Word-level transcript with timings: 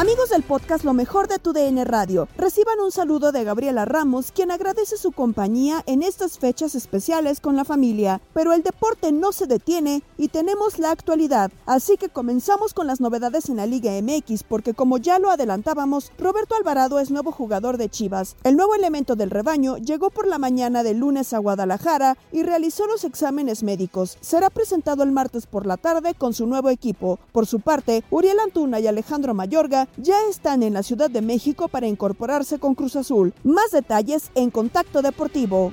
Amigos 0.00 0.30
del 0.30 0.42
podcast 0.42 0.82
Lo 0.82 0.94
mejor 0.94 1.28
de 1.28 1.38
tu 1.38 1.52
DN 1.52 1.84
Radio, 1.84 2.26
reciban 2.38 2.80
un 2.80 2.90
saludo 2.90 3.32
de 3.32 3.44
Gabriela 3.44 3.84
Ramos, 3.84 4.32
quien 4.32 4.50
agradece 4.50 4.96
su 4.96 5.12
compañía 5.12 5.82
en 5.84 6.02
estas 6.02 6.38
fechas 6.38 6.74
especiales 6.74 7.38
con 7.38 7.54
la 7.54 7.66
familia. 7.66 8.22
Pero 8.32 8.54
el 8.54 8.62
deporte 8.62 9.12
no 9.12 9.32
se 9.32 9.46
detiene 9.46 10.02
y 10.16 10.28
tenemos 10.28 10.78
la 10.78 10.90
actualidad, 10.90 11.52
así 11.66 11.98
que 11.98 12.08
comenzamos 12.08 12.72
con 12.72 12.86
las 12.86 13.02
novedades 13.02 13.50
en 13.50 13.58
la 13.58 13.66
Liga 13.66 13.92
MX, 14.00 14.42
porque 14.44 14.72
como 14.72 14.96
ya 14.96 15.18
lo 15.18 15.30
adelantábamos, 15.30 16.12
Roberto 16.16 16.54
Alvarado 16.54 16.98
es 16.98 17.10
nuevo 17.10 17.30
jugador 17.30 17.76
de 17.76 17.90
Chivas. 17.90 18.36
El 18.42 18.56
nuevo 18.56 18.74
elemento 18.74 19.16
del 19.16 19.28
rebaño 19.28 19.76
llegó 19.76 20.08
por 20.08 20.26
la 20.26 20.38
mañana 20.38 20.82
del 20.82 20.96
lunes 20.96 21.34
a 21.34 21.38
Guadalajara 21.40 22.16
y 22.32 22.42
realizó 22.42 22.86
los 22.86 23.04
exámenes 23.04 23.62
médicos. 23.62 24.16
Será 24.22 24.48
presentado 24.48 25.02
el 25.02 25.12
martes 25.12 25.44
por 25.46 25.66
la 25.66 25.76
tarde 25.76 26.14
con 26.14 26.32
su 26.32 26.46
nuevo 26.46 26.70
equipo. 26.70 27.18
Por 27.32 27.46
su 27.46 27.60
parte, 27.60 28.02
Uriel 28.08 28.38
Antuna 28.38 28.80
y 28.80 28.86
Alejandro 28.86 29.34
Mayorga 29.34 29.88
ya 29.96 30.16
están 30.28 30.62
en 30.62 30.74
la 30.74 30.82
Ciudad 30.82 31.10
de 31.10 31.22
México 31.22 31.68
para 31.68 31.86
incorporarse 31.86 32.58
con 32.58 32.74
Cruz 32.74 32.96
Azul. 32.96 33.32
Más 33.44 33.70
detalles 33.70 34.30
en 34.34 34.50
Contacto 34.50 35.02
Deportivo. 35.02 35.72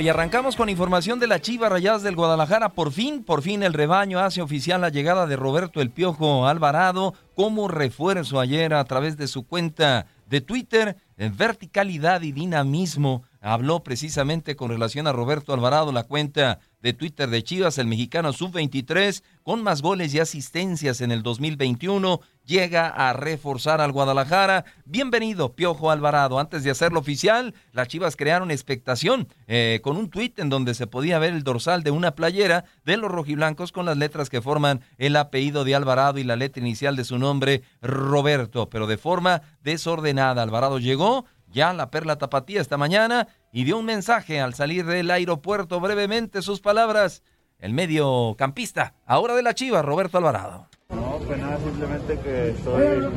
Y 0.00 0.08
arrancamos 0.08 0.56
con 0.56 0.68
información 0.68 1.20
de 1.20 1.28
la 1.28 1.40
Chiva 1.40 1.68
Rayadas 1.68 2.02
del 2.02 2.16
Guadalajara. 2.16 2.70
Por 2.70 2.90
fin, 2.90 3.22
por 3.22 3.42
fin 3.42 3.62
el 3.62 3.72
rebaño 3.72 4.18
hace 4.18 4.42
oficial 4.42 4.80
la 4.80 4.88
llegada 4.88 5.28
de 5.28 5.36
Roberto 5.36 5.80
El 5.80 5.90
Piojo 5.90 6.48
Alvarado 6.48 7.14
como 7.36 7.68
refuerzo 7.68 8.40
ayer 8.40 8.74
a 8.74 8.84
través 8.86 9.16
de 9.16 9.28
su 9.28 9.46
cuenta 9.46 10.06
de 10.26 10.40
Twitter 10.40 10.96
en 11.16 11.36
verticalidad 11.36 12.22
y 12.22 12.32
dinamismo. 12.32 13.22
Habló 13.40 13.84
precisamente 13.84 14.56
con 14.56 14.68
relación 14.68 15.06
a 15.06 15.12
Roberto 15.12 15.54
Alvarado, 15.54 15.92
la 15.92 16.02
cuenta 16.02 16.58
de 16.84 16.92
Twitter 16.92 17.30
de 17.30 17.42
Chivas, 17.42 17.78
el 17.78 17.86
mexicano 17.86 18.34
sub-23, 18.34 19.22
con 19.42 19.62
más 19.62 19.80
goles 19.80 20.12
y 20.12 20.20
asistencias 20.20 21.00
en 21.00 21.12
el 21.12 21.22
2021, 21.22 22.20
llega 22.44 22.88
a 22.88 23.14
reforzar 23.14 23.80
al 23.80 23.90
Guadalajara. 23.90 24.66
Bienvenido, 24.84 25.54
Piojo 25.54 25.90
Alvarado. 25.90 26.38
Antes 26.38 26.62
de 26.62 26.70
hacerlo 26.70 27.00
oficial, 27.00 27.54
las 27.72 27.88
Chivas 27.88 28.16
crearon 28.16 28.50
expectación 28.50 29.28
eh, 29.46 29.80
con 29.82 29.96
un 29.96 30.10
tuit 30.10 30.38
en 30.38 30.50
donde 30.50 30.74
se 30.74 30.86
podía 30.86 31.18
ver 31.18 31.32
el 31.32 31.42
dorsal 31.42 31.82
de 31.84 31.90
una 31.90 32.14
playera 32.14 32.66
de 32.84 32.98
los 32.98 33.10
rojiblancos 33.10 33.72
con 33.72 33.86
las 33.86 33.96
letras 33.96 34.28
que 34.28 34.42
forman 34.42 34.82
el 34.98 35.16
apellido 35.16 35.64
de 35.64 35.74
Alvarado 35.74 36.18
y 36.18 36.24
la 36.24 36.36
letra 36.36 36.60
inicial 36.60 36.96
de 36.96 37.04
su 37.04 37.18
nombre, 37.18 37.62
Roberto, 37.80 38.68
pero 38.68 38.86
de 38.86 38.98
forma 38.98 39.40
desordenada. 39.62 40.42
Alvarado 40.42 40.78
llegó 40.78 41.24
ya 41.54 41.72
la 41.72 41.90
Perla 41.90 42.16
Tapatía 42.16 42.60
esta 42.60 42.76
mañana 42.76 43.28
y 43.54 43.62
dio 43.62 43.78
un 43.78 43.84
mensaje 43.84 44.40
al 44.40 44.52
salir 44.54 44.84
del 44.84 45.08
aeropuerto 45.12 45.78
brevemente 45.78 46.42
sus 46.42 46.60
palabras. 46.60 47.22
El 47.60 47.72
mediocampista, 47.72 48.94
ahora 49.06 49.36
de 49.36 49.44
la 49.44 49.54
Chiva, 49.54 49.80
Roberto 49.80 50.18
Alvarado. 50.18 50.66
No, 50.90 51.20
pues 51.24 51.38
nada, 51.38 51.56
simplemente 51.58 52.18
que 52.18 52.48
estoy, 52.48 53.08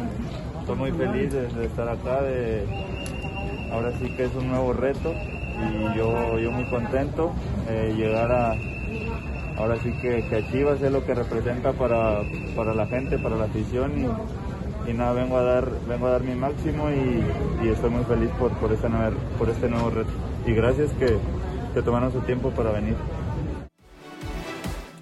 estoy 0.60 0.76
muy 0.76 0.92
feliz 0.92 1.34
de, 1.34 1.66
estar 1.66 1.90
acá, 1.90 2.22
de, 2.22 2.64
ahora 3.72 3.92
sí 4.00 4.16
que 4.16 4.26
es 4.26 4.36
un 4.36 4.50
nuevo 4.50 4.74
reto 4.74 5.12
y 5.12 5.98
yo, 5.98 6.38
yo 6.38 6.52
muy 6.52 6.70
contento 6.70 7.34
eh, 7.68 7.96
llegar 7.98 8.32
a, 8.32 8.54
ahora 9.58 9.82
sí 9.82 9.92
que, 10.04 10.24
que 10.30 10.46
Chivas 10.52 10.80
es 10.84 10.92
lo 10.92 11.04
que 11.04 11.16
representa 11.16 11.74
para, 11.74 12.22
para 12.56 12.76
la 12.76 12.86
gente, 12.86 13.18
para 13.18 13.38
la 13.38 13.46
afición 13.46 13.92
y, 14.88 14.94
nada, 14.94 15.14
vengo 15.14 15.36
a 15.36 15.42
dar, 15.42 15.68
vengo 15.88 16.06
a 16.08 16.12
dar 16.12 16.22
mi 16.22 16.36
máximo 16.36 16.92
y, 16.92 17.68
estoy 17.68 17.90
muy 17.90 18.04
feliz 18.06 18.30
por, 18.40 18.52
por, 18.60 18.72
este 18.72 18.88
por 19.40 19.50
este 19.50 19.68
nuevo 19.68 19.90
reto. 19.90 20.27
Y 20.48 20.54
gracias 20.54 20.90
que, 20.94 21.18
que 21.74 21.82
tomaron 21.82 22.12
su 22.12 22.22
tiempo 22.22 22.52
para 22.52 22.72
venir. 22.72 22.96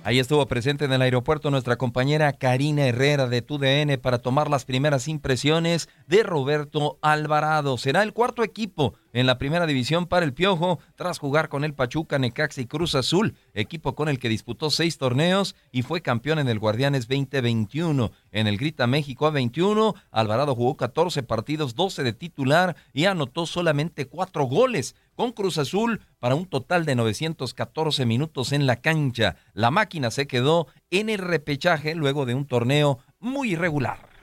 Ahí 0.06 0.20
estuvo 0.20 0.46
presente 0.46 0.86
en 0.86 0.94
el 0.94 1.02
aeropuerto 1.02 1.50
nuestra 1.50 1.78
compañera 1.78 2.32
Karina 2.34 2.86
Herrera 2.86 3.28
de 3.28 3.42
TUDN 3.42 4.00
para 4.00 4.20
tomar 4.20 4.52
las 4.52 4.64
primeras 4.64 5.08
impresiones 5.08 5.90
de 6.06 6.22
Roberto 6.22 7.00
Alvarado. 7.02 7.76
Será 7.80 8.04
el 8.04 8.14
cuarto 8.14 8.44
equipo 8.44 8.94
en 9.14 9.26
la 9.26 9.40
primera 9.40 9.66
división 9.66 10.06
para 10.06 10.24
el 10.24 10.34
Piojo 10.34 10.78
tras 10.96 11.18
jugar 11.18 11.50
con 11.50 11.64
el 11.64 11.74
Pachuca, 11.74 12.20
Necaxa 12.20 12.62
y 12.62 12.68
Cruz 12.68 12.94
Azul, 12.94 13.34
equipo 13.56 13.96
con 13.96 14.08
el 14.08 14.20
que 14.20 14.30
disputó 14.30 14.70
seis 14.70 15.00
torneos 15.00 15.56
y 15.72 15.82
fue 15.82 16.02
campeón 16.02 16.38
en 16.38 16.50
el 16.50 16.60
Guardianes 16.60 17.08
2021. 17.08 18.12
En 18.32 18.46
el 18.46 18.58
Grita 18.58 18.86
México 18.86 19.32
A21, 19.32 19.96
Alvarado 20.12 20.54
jugó 20.54 20.78
14 20.78 21.24
partidos, 21.24 21.74
12 21.74 22.04
de 22.04 22.14
titular 22.14 22.76
y 22.94 23.06
anotó 23.06 23.48
solamente 23.48 24.06
cuatro 24.06 24.44
goles 24.44 24.96
con 25.16 25.32
Cruz 25.32 25.58
Azul 25.58 26.02
para 26.20 26.36
un 26.36 26.46
total 26.46 26.86
de 26.86 26.96
914 26.96 28.06
minutos 28.06 28.52
en 28.52 28.68
la 28.68 28.82
cancha. 28.82 29.38
La 29.54 29.72
máquina 29.72 30.12
se 30.12 30.28
quedó 30.28 30.68
en 30.92 31.10
el 31.10 31.20
repechaje 31.20 31.96
luego 31.96 32.26
de 32.26 32.36
un 32.36 32.46
torneo 32.46 33.00
muy 33.20 33.54
irregular. 33.54 34.15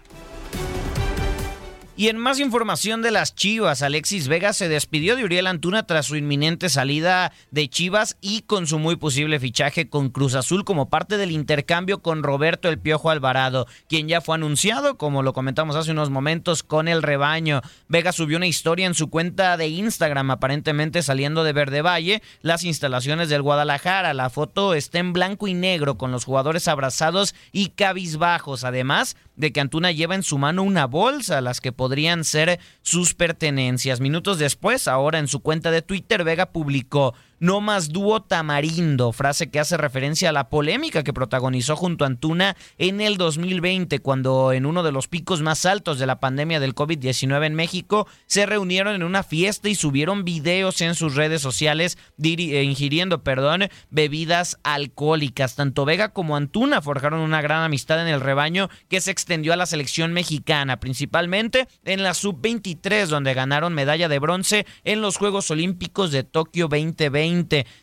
Y 1.95 2.09
en 2.09 2.17
más 2.17 2.41
información 2.41 3.03
de 3.03 3.11
las 3.11 3.35
Chivas, 3.35 3.83
Alexis 3.83 4.27
Vega 4.27 4.55
se 4.55 4.71
despidió 4.71 5.15
de 5.15 5.25
Uriel 5.25 5.47
Antuna 5.47 5.87
tras 5.87 6.07
su 6.07 6.17
inminente 6.17 6.71
salida 6.71 7.33
de 7.51 7.69
Chivas 7.69 8.17
y 8.23 8.43
con 8.43 8.67
su 8.67 8.79
muy 8.79 8.97
posible 8.97 9.39
fichaje 9.39 9.91
con 9.91 10.09
Cruz 10.09 10.35
Azul 10.35 10.65
como 10.65 10.89
parte 10.89 11.19
del 11.19 11.31
intercambio 11.31 12.01
con 12.01 12.23
Roberto 12.23 12.71
El 12.71 12.79
Piojo 12.79 13.11
Alvarado, 13.11 13.67
quien 13.91 14.09
ya 14.09 14.23
fue 14.23 14.37
anunciado, 14.37 14.97
como 14.97 15.23
lo 15.23 15.35
comentamos 15.35 15.77
hace 15.77 15.91
unos 15.91 16.09
momentos, 16.09 16.63
con 16.63 16.89
el 16.89 17.03
rebaño. 17.03 17.61
Vega 17.89 18.13
subió 18.13 18.39
una 18.39 18.47
historia 18.47 18.87
en 18.87 18.95
su 18.95 19.11
cuenta 19.11 19.59
de 19.59 19.69
Instagram, 19.69 20.31
aparentemente 20.31 21.03
saliendo 21.03 21.45
de 21.45 21.53
Verde 21.53 21.83
Valle, 21.83 22.23
las 22.41 22.65
instalaciones 22.65 23.29
del 23.29 23.43
Guadalajara. 23.43 24.15
La 24.15 24.31
foto 24.31 24.73
está 24.73 24.99
en 24.99 25.13
blanco 25.13 25.47
y 25.47 25.53
negro 25.53 25.99
con 25.99 26.11
los 26.11 26.25
jugadores 26.25 26.69
abrazados 26.69 27.35
y 27.53 27.69
cabizbajos. 27.69 28.65
Además, 28.65 29.15
de 29.37 29.53
que 29.53 29.61
Antuna 29.61 29.93
lleva 29.93 30.15
en 30.15 30.23
su 30.23 30.39
mano 30.39 30.63
una 30.63 30.87
bolsa, 30.87 31.41
las 31.41 31.61
que 31.61 31.73
podrían 31.73 32.25
ser 32.25 32.61
sus 32.83 33.15
pertenencias. 33.15 34.01
Minutos 34.01 34.39
después, 34.39 34.89
ahora 34.89 35.19
en 35.19 35.29
su 35.29 35.41
cuenta 35.41 35.71
de 35.71 35.83
Twitter, 35.83 36.25
Vega 36.25 36.47
publicó 36.47 37.15
no 37.43 37.61
más 37.61 37.89
dúo 37.89 38.23
tamarindo, 38.23 39.11
frase 39.11 39.51
que 39.51 39.59
hace 39.59 39.77
referencia 39.77 40.29
a 40.29 40.33
la 40.33 40.49
polémica 40.49 41.03
que 41.03 41.13
protagonizó 41.13 41.75
junto 41.75 42.05
a 42.05 42.07
Antuna 42.07 42.57
en 42.79 43.01
el 43.01 43.17
2020, 43.17 43.99
cuando 43.99 44.53
en 44.53 44.65
uno 44.65 44.85
de 44.85 44.93
los 44.93 45.09
picos 45.09 45.43
más 45.43 45.67
altos 45.67 45.99
de 45.99 46.07
la 46.07 46.21
pandemia 46.21 46.61
del 46.61 46.77
COVID-19 46.77 47.45
en 47.45 47.55
México, 47.55 48.07
se 48.27 48.47
reunieron 48.47 48.95
en 48.95 49.03
una 49.03 49.25
fiesta 49.25 49.69
y 49.69 49.75
subieron 49.75 50.23
videos 50.25 50.81
en 50.83 50.95
sus 50.95 51.17
redes 51.17 51.43
sociales 51.43 51.99
eh, 52.23 52.63
ingiriendo, 52.63 53.25
perdón, 53.25 53.69
bebidas 53.91 54.61
alcohólicas. 54.63 55.57
Tanto 55.57 55.85
Vega 55.85 56.11
como 56.13 56.37
Antuna 56.37 56.81
forjaron 56.81 57.19
una 57.19 57.43
gran 57.43 57.65
amistad 57.65 58.01
en 58.01 58.15
el 58.15 58.21
rebaño 58.21 58.69
que 58.89 59.01
se 59.01 59.11
extendió 59.11 59.53
a 59.53 59.57
la 59.57 59.67
selección 59.67 60.13
mexicana, 60.13 60.79
principalmente 60.79 61.67
en 61.85 62.05
la 62.05 62.15
sub-23, 62.15 63.07
donde 63.07 63.35
ganaron 63.35 63.75
medalla 63.75 64.09
de 64.09 64.21
bronce 64.21 64.65
en 64.85 65.01
los 65.03 65.17
Juegos 65.17 65.51
Olímpicos 65.51 66.13
de 66.13 66.23
Tokio 66.23 66.69
2020. 66.69 67.32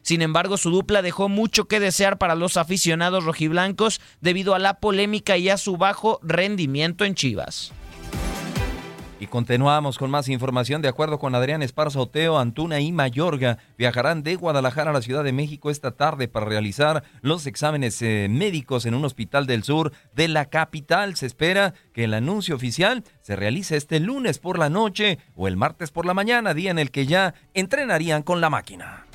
Sin 0.02 0.22
embargo, 0.22 0.58
su 0.58 0.70
dupla 0.70 1.02
dejó 1.02 1.30
mucho 1.30 1.66
que 1.66 1.80
desear 1.80 2.18
para 2.18 2.36
los 2.36 2.58
aficionados 2.58 3.24
rojiblancos 3.24 4.02
debido 4.22 4.56
a 4.56 4.60
la 4.60 4.80
polémica 4.80 5.38
y 5.38 5.50
a 5.50 5.58
su 5.58 5.78
bajo 5.78 6.20
rendimiento 6.24 7.06
en 7.06 7.16
Chivas. 7.16 7.74
Y 9.22 9.28
continuamos 9.28 9.98
con 9.98 10.10
más 10.10 10.30
información. 10.30 10.82
De 10.82 10.88
acuerdo 10.88 11.20
con 11.20 11.36
Adrián 11.36 11.62
Esparza 11.62 12.00
Oteo, 12.00 12.40
Antuna 12.40 12.80
y 12.80 12.94
Mayorga 12.94 13.58
viajarán 13.78 14.24
de 14.24 14.36
Guadalajara 14.36 14.92
a 14.92 14.94
la 14.94 15.02
Ciudad 15.02 15.26
de 15.26 15.34
México 15.34 15.70
esta 15.70 15.92
tarde 15.92 16.30
para 16.30 16.46
realizar 16.46 17.04
los 17.22 17.46
exámenes 17.46 18.02
eh, 18.02 18.28
médicos 18.30 18.86
en 18.86 18.94
un 18.94 19.04
hospital 19.04 19.46
del 19.46 19.64
sur 19.64 19.92
de 20.14 20.30
la 20.30 20.46
capital. 20.46 21.18
Se 21.18 21.26
espera 21.26 21.74
que 21.94 22.06
el 22.06 22.14
anuncio 22.14 22.56
oficial 22.56 23.04
se 23.22 23.36
realice 23.36 23.76
este 23.76 24.00
lunes 24.00 24.40
por 24.40 24.58
la 24.58 24.70
noche 24.70 25.20
o 25.36 25.50
el 25.50 25.58
martes 25.58 25.92
por 25.92 26.06
la 26.06 26.14
mañana, 26.14 26.54
día 26.54 26.72
en 26.72 26.80
el 26.80 26.90
que 26.90 27.06
ya 27.06 27.34
entrenarían 27.54 28.24
con 28.24 28.40
la 28.40 28.50
máquina. 28.50 29.09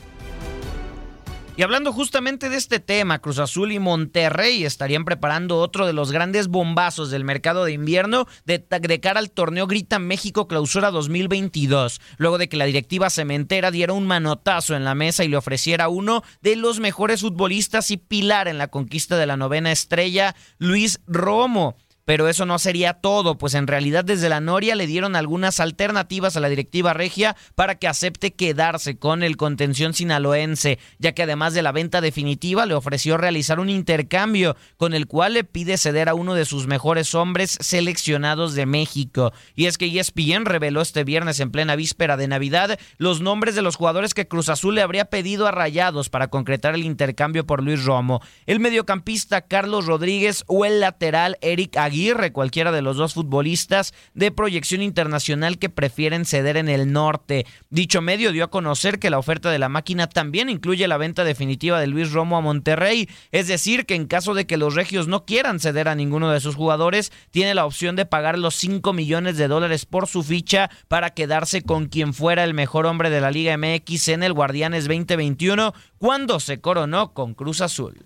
Y 1.57 1.63
hablando 1.63 1.93
justamente 1.93 2.49
de 2.49 2.57
este 2.57 2.81
tema, 2.81 3.21
Cruz 3.21 3.39
Azul 3.39 3.71
y 3.71 3.79
Monterrey 3.79 4.65
estarían 4.65 5.05
preparando 5.05 5.59
otro 5.59 5.87
de 5.87 5.93
los 5.93 6.11
grandes 6.11 6.49
bombazos 6.49 7.13
del 7.13 7.23
mercado 7.23 7.65
de 7.65 7.71
invierno 7.71 8.27
de, 8.45 8.65
cara 9.01 9.21
al 9.21 9.31
torneo 9.31 9.69
Grita 9.69 10.01
México 10.01 10.49
Clausura 10.49 10.91
2022, 10.91 12.01
luego 12.17 12.39
de 12.39 12.49
que 12.49 12.57
la 12.57 12.65
directiva 12.65 13.09
cementera 13.09 13.71
diera 13.71 13.93
un 13.93 14.05
manotazo 14.05 14.75
en 14.75 14.83
la 14.83 14.97
mesa 14.97 15.23
y 15.23 15.29
le 15.29 15.37
ofreciera 15.37 15.89
uno 15.89 16.25
de 16.43 16.57
los 16.57 16.81
mejores 16.81 17.21
futbolistas 17.21 17.93
y 17.93 17.99
pilar 17.99 18.49
en 18.49 18.59
la 18.59 18.67
conquista 18.67 19.17
de 19.17 19.27
la 19.27 19.37
novena 19.37 19.71
estrella, 19.71 20.35
Luis 20.59 20.99
Romo. 21.07 21.77
Pero 22.05 22.29
eso 22.29 22.45
no 22.45 22.59
sería 22.59 22.95
todo, 22.95 23.39
pues 23.39 23.55
en 23.55 23.67
realidad 23.67 24.05
desde 24.05 24.29
la 24.29 24.41
Noria 24.41 24.75
le 24.75 24.87
dieron 24.87 25.17
algunas 25.17 25.59
alternativas 25.59 26.37
a 26.37 26.41
la 26.41 26.51
directiva 26.51 26.93
regia 26.93 27.35
para 27.55 27.77
que 27.77 27.89
acepte 27.89 28.35
quedarse 28.35 28.99
con 28.99 29.23
el 29.23 29.39
contención 29.39 29.95
sinaloense, 29.95 30.79
ya 30.99 31.13
que 31.13 31.23
además 31.23 31.55
de 31.55 31.63
la 31.63 31.73
venta 31.73 32.03
definitiva 32.03 32.67
le 32.67 32.75
ofreció 32.75 33.17
realizar 33.17 33.59
un 33.59 33.71
intercambio 33.71 34.55
con 34.77 34.93
el 34.93 35.07
cual 35.07 35.35
le 35.35 35.45
pide 35.45 35.79
ceder 35.79 36.11
a 36.11 36.15
uno 36.15 36.35
de 36.35 36.45
sus 36.45 36.67
mejores 36.67 37.15
hombres 37.15 37.57
seleccionados 37.61 38.55
de 38.55 38.67
México. 38.67 39.33
Y 39.55 39.65
es 39.65 39.79
que 39.79 39.87
ESPN 39.87 40.45
reveló 40.45 40.83
este 40.83 41.05
viernes 41.05 41.41
en 41.41 41.51
plena 41.51 41.75
víspera 41.75 42.19
de 42.19 42.29
Navidad 42.29 42.79
los 42.99 43.23
nombres 43.23 43.55
de 43.55 43.63
los 43.63 43.77
jugadores 43.77 44.13
que 44.13 44.29
Cruz 44.29 44.51
Azul 44.51 44.75
le 44.75 44.83
habría 44.83 45.07
pedido 45.07 45.47
a 45.47 45.53
Rayados 45.53 46.11
para 46.11 46.29
concretar 46.29 46.75
el 46.75 46.85
intercambio 46.85 47.47
por 47.47 47.63
Luis 47.63 47.83
Romo, 47.85 48.21
el 48.45 48.61
mediocampista 48.61 49.41
Carlos 49.41 49.87
Rodríguez 49.87 50.45
o 50.49 50.67
el 50.67 50.81
lateral 50.81 51.39
Eric 51.41 51.79
Aguirre 51.79 51.94
Aguirre, 51.95 52.33
cualquiera 52.33 52.73
de 52.73 52.83
los 52.83 52.97
dos 52.97 53.15
futbolistas 53.15 53.95
de 54.15 54.33
proyección 54.33 54.83
internacional 54.83 55.61
que 55.61 55.69
prefieren 55.69 56.25
ceder 56.25 56.57
en 56.57 56.69
el 56.69 56.93
norte. 56.93 57.47
Dicho 57.71 58.03
medio 58.03 58.33
dio 58.33 58.43
a 58.43 58.51
conocer 58.51 58.99
que 58.99 59.11
la 59.11 59.19
oferta 59.21 59.49
de 59.53 59.61
la 59.61 59.69
máquina 59.69 60.09
también 60.09 60.49
incluye 60.49 60.89
la 60.89 60.97
venta 60.97 61.23
definitiva 61.23 61.79
de 61.79 61.87
Luis 61.87 62.11
Romo 62.11 62.37
a 62.37 62.41
Monterrey, 62.41 63.09
es 63.31 63.47
decir, 63.47 63.87
que 63.87 63.95
en 63.95 64.07
caso 64.07 64.35
de 64.35 64.45
que 64.45 64.57
los 64.57 64.75
regios 64.75 65.07
no 65.07 65.25
quieran 65.25 65.61
ceder 65.61 65.87
a 65.87 65.95
ninguno 65.95 66.33
de 66.33 66.41
sus 66.41 66.57
jugadores, 66.57 67.13
tiene 67.31 67.55
la 67.55 67.65
opción 67.65 67.95
de 67.95 68.07
pagar 68.07 68.41
los 68.41 68.57
5 68.57 68.93
millones 68.93 69.37
de 69.37 69.47
dólares 69.47 69.87
por 69.87 70.09
su 70.09 70.25
ficha 70.25 70.71
para 70.89 71.11
quedarse 71.11 71.63
con 71.63 71.87
quien 71.87 72.13
fuera 72.13 72.43
el 72.43 72.55
mejor 72.55 72.87
hombre 72.87 73.09
de 73.09 73.21
la 73.21 73.31
Liga 73.31 73.57
MX 73.57 74.09
en 74.09 74.25
el 74.25 74.33
Guardianes 74.33 74.89
2021 74.89 75.75
cuando 75.99 76.41
se 76.41 76.61
coronó 76.61 77.15
con 77.15 77.35
Cruz 77.35 77.61
Azul. 77.61 78.05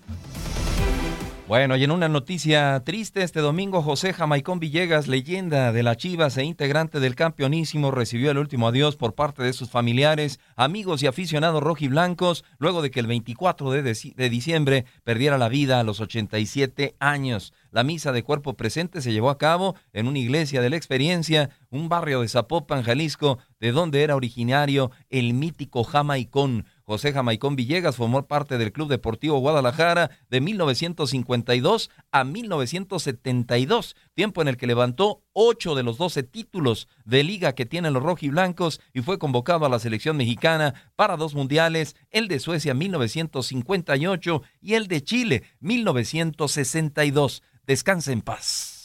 Bueno, 1.49 1.79
y 1.79 1.85
en 1.85 1.93
una 1.93 2.11
noticia 2.11 2.83
triste, 2.85 3.23
este 3.23 3.41
domingo 3.41 3.81
José 3.81 4.13
Jamaicón 4.13 4.61
Villegas, 4.61 5.09
leyenda 5.09 5.73
de 5.73 5.83
la 5.83 5.97
Chivas 5.97 6.37
e 6.37 6.45
integrante 6.45 7.01
del 7.01 7.15
campeonísimo, 7.15 7.91
recibió 7.91 8.31
el 8.31 8.37
último 8.37 8.69
adiós 8.69 8.97
por 8.97 9.15
parte 9.15 9.43
de 9.43 9.55
sus 9.55 9.71
familiares, 9.71 10.41
amigos 10.57 11.03
y 11.03 11.07
aficionados 11.07 11.63
rojiblancos, 11.63 12.45
luego 12.59 12.83
de 12.83 12.91
que 12.91 13.01
el 13.01 13.07
24 13.07 13.71
de, 13.71 13.83
de 13.83 14.29
diciembre 14.29 14.85
perdiera 15.05 15.39
la 15.39 15.49
vida 15.49 15.81
a 15.81 15.85
los 15.85 16.01
87 16.01 16.97
años. 17.01 17.55
La 17.71 17.83
misa 17.83 18.13
de 18.13 18.23
cuerpo 18.23 18.53
presente 18.53 19.01
se 19.01 19.13
llevó 19.13 19.31
a 19.31 19.39
cabo 19.39 19.75
en 19.95 20.07
una 20.07 20.19
iglesia 20.19 20.61
de 20.61 20.69
la 20.69 20.77
experiencia, 20.77 21.49
un 21.71 21.89
barrio 21.89 22.21
de 22.21 22.29
Zapopan, 22.29 22.83
Jalisco, 22.83 23.39
de 23.59 23.73
donde 23.73 24.03
era 24.03 24.17
originario 24.17 24.91
el 25.09 25.33
mítico 25.33 25.83
Jamaicón. 25.83 26.67
José 26.89 27.13
Jamaicón 27.13 27.55
Villegas 27.55 27.97
formó 27.97 28.27
parte 28.27 28.57
del 28.57 28.73
Club 28.73 28.89
Deportivo 28.89 29.41
Guadalajara 29.41 30.09
de 30.31 30.41
1952 30.41 31.91
a 32.13 32.25
1972, 32.25 33.95
tiempo 34.15 34.41
en 34.41 34.49
el 34.49 34.57
que 34.57 34.67
levantó 34.67 35.23
ocho 35.35 35.75
de 35.75 35.83
los 35.83 35.99
doce 35.99 36.23
títulos 36.23 36.89
de 37.05 37.25
liga 37.25 37.55
que 37.55 37.67
tienen 37.67 37.93
los 37.93 38.03
rojiblancos 38.03 38.81
y 38.95 39.03
fue 39.03 39.19
convocado 39.19 39.67
a 39.67 39.69
la 39.69 39.81
selección 39.81 40.17
mexicana 40.17 40.73
para 40.97 41.19
dos 41.19 41.35
mundiales, 41.35 41.95
el 42.11 42.27
de 42.27 42.41
Suecia 42.41 42.73
1958 42.73 44.43
y 44.63 44.73
el 44.73 44.89
de 44.89 45.05
Chile 45.05 45.43
1962. 45.61 47.43
Descanse 47.67 48.13
en 48.13 48.23
paz. 48.23 48.78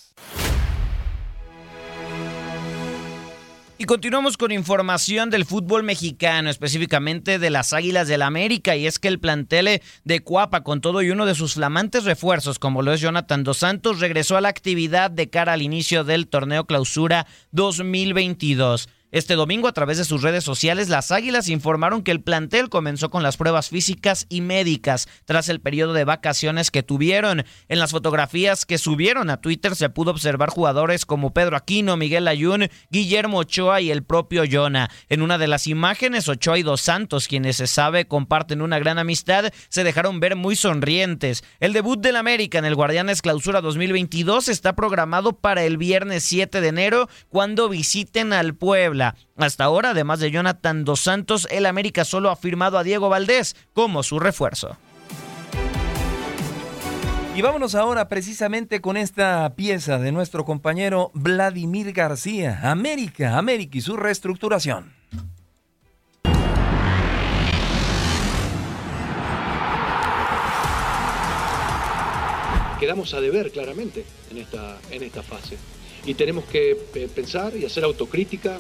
Y 3.80 3.86
continuamos 3.86 4.38
con 4.38 4.52
información 4.52 5.32
del 5.32 5.46
fútbol 5.46 5.82
mexicano, 5.82 6.52
específicamente 6.52 7.40
de 7.40 7.50
las 7.50 7.74
Águilas 7.74 8.08
del 8.08 8.22
América, 8.22 8.76
y 8.76 8.86
es 8.86 9.00
que 9.00 9.08
el 9.08 9.20
plantel 9.20 9.82
de 10.04 10.20
Cuapa, 10.22 10.64
con 10.64 10.80
todo 10.80 11.02
y 11.02 11.10
uno 11.10 11.26
de 11.26 11.34
sus 11.34 11.56
flamantes 11.56 12.04
refuerzos, 12.04 12.60
como 12.60 12.84
lo 12.84 12.94
es 12.94 13.02
Jonathan 13.02 13.44
Dos 13.44 13.58
Santos, 13.58 14.00
regresó 14.00 14.38
a 14.38 14.42
la 14.42 14.50
actividad 14.50 15.10
de 15.10 15.30
cara 15.30 15.54
al 15.54 15.64
inicio 15.64 16.04
del 16.04 16.28
torneo 16.28 16.66
Clausura 16.66 17.26
2022. 17.52 18.90
Este 19.14 19.36
domingo, 19.36 19.68
a 19.68 19.74
través 19.74 20.00
de 20.00 20.06
sus 20.06 20.24
redes 20.24 20.44
sociales, 20.44 20.90
las 20.90 21.12
Águilas 21.12 21.48
informaron 21.48 22.02
que 22.02 22.10
el 22.10 22.24
plantel 22.24 22.70
comenzó 22.70 23.12
con 23.12 23.22
las 23.22 23.38
pruebas 23.38 23.70
físicas 23.70 24.26
y 24.28 24.42
médicas 24.42 25.08
tras 25.26 25.50
el 25.50 25.62
periodo 25.62 25.94
de 25.94 26.04
vacaciones 26.04 26.72
que 26.72 26.82
tuvieron. 26.82 27.46
En 27.68 27.78
las 27.78 27.92
fotografías 27.92 28.66
que 28.66 28.80
subieron 28.80 29.30
a 29.30 29.40
Twitter 29.40 29.76
se 29.76 29.90
pudo 29.90 30.10
observar 30.10 30.50
jugadores 30.50 31.06
como 31.06 31.32
Pedro 31.32 31.56
Aquino, 31.58 31.96
Miguel 31.96 32.28
Ayun, 32.28 32.70
Guillermo 32.90 33.38
Ochoa 33.38 33.82
y 33.82 33.92
el 33.92 34.02
propio 34.02 34.46
Jonah. 34.52 34.90
En 35.10 35.22
una 35.22 35.38
de 35.38 35.48
las 35.48 35.68
imágenes, 35.68 36.28
Ochoa 36.28 36.58
y 36.58 36.64
Dos 36.64 36.82
Santos, 36.82 37.28
quienes 37.28 37.58
se 37.58 37.68
sabe 37.68 38.08
comparten 38.08 38.64
una 38.64 38.80
gran 38.80 38.98
amistad, 38.98 39.54
se 39.70 39.84
dejaron 39.84 40.22
ver 40.22 40.36
muy 40.36 40.56
sonrientes. 40.56 41.44
El 41.60 41.74
debut 41.74 42.02
del 42.02 42.16
América 42.16 42.58
en 42.58 42.66
el 42.66 42.74
Guardianes 42.74 43.22
Clausura 43.22 43.62
2022 43.62 44.50
está 44.50 44.76
programado 44.76 45.34
para 45.34 45.64
el 45.66 45.78
viernes 45.78 46.24
7 46.24 46.62
de 46.62 46.68
enero, 46.68 47.10
cuando 47.30 47.70
visiten 47.70 48.34
al 48.34 48.56
Puebla. 48.56 49.03
Hasta 49.38 49.64
ahora, 49.66 49.90
además 49.92 50.20
de 50.20 50.32
Jonathan 50.32 50.86
Dos 50.86 51.02
Santos, 51.02 51.48
el 51.52 51.66
América 51.66 52.06
solo 52.06 52.30
ha 52.30 52.36
firmado 52.36 52.78
a 52.78 52.84
Diego 52.84 53.10
Valdés 53.10 53.56
como 53.74 54.04
su 54.04 54.20
refuerzo. 54.20 54.78
Y 57.36 57.42
vámonos 57.42 57.74
ahora 57.74 58.10
precisamente 58.10 58.80
con 58.80 58.96
esta 58.96 59.56
pieza 59.56 59.98
de 59.98 60.12
nuestro 60.12 60.46
compañero 60.46 61.10
Vladimir 61.16 61.92
García, 61.92 62.60
América, 62.70 63.40
América 63.40 63.78
y 63.78 63.82
su 63.82 63.98
reestructuración. 63.98 64.94
Quedamos 72.80 73.14
a 73.16 73.22
deber 73.22 73.50
claramente 73.52 74.06
en 74.30 74.38
esta, 74.38 74.78
en 74.92 75.02
esta 75.02 75.24
fase. 75.24 75.58
y 76.06 76.14
tenemos 76.16 76.44
que 76.46 76.78
eh, 76.96 77.10
pensar 77.14 77.56
y 77.56 77.66
hacer 77.66 77.84
autocrítica 77.84 78.60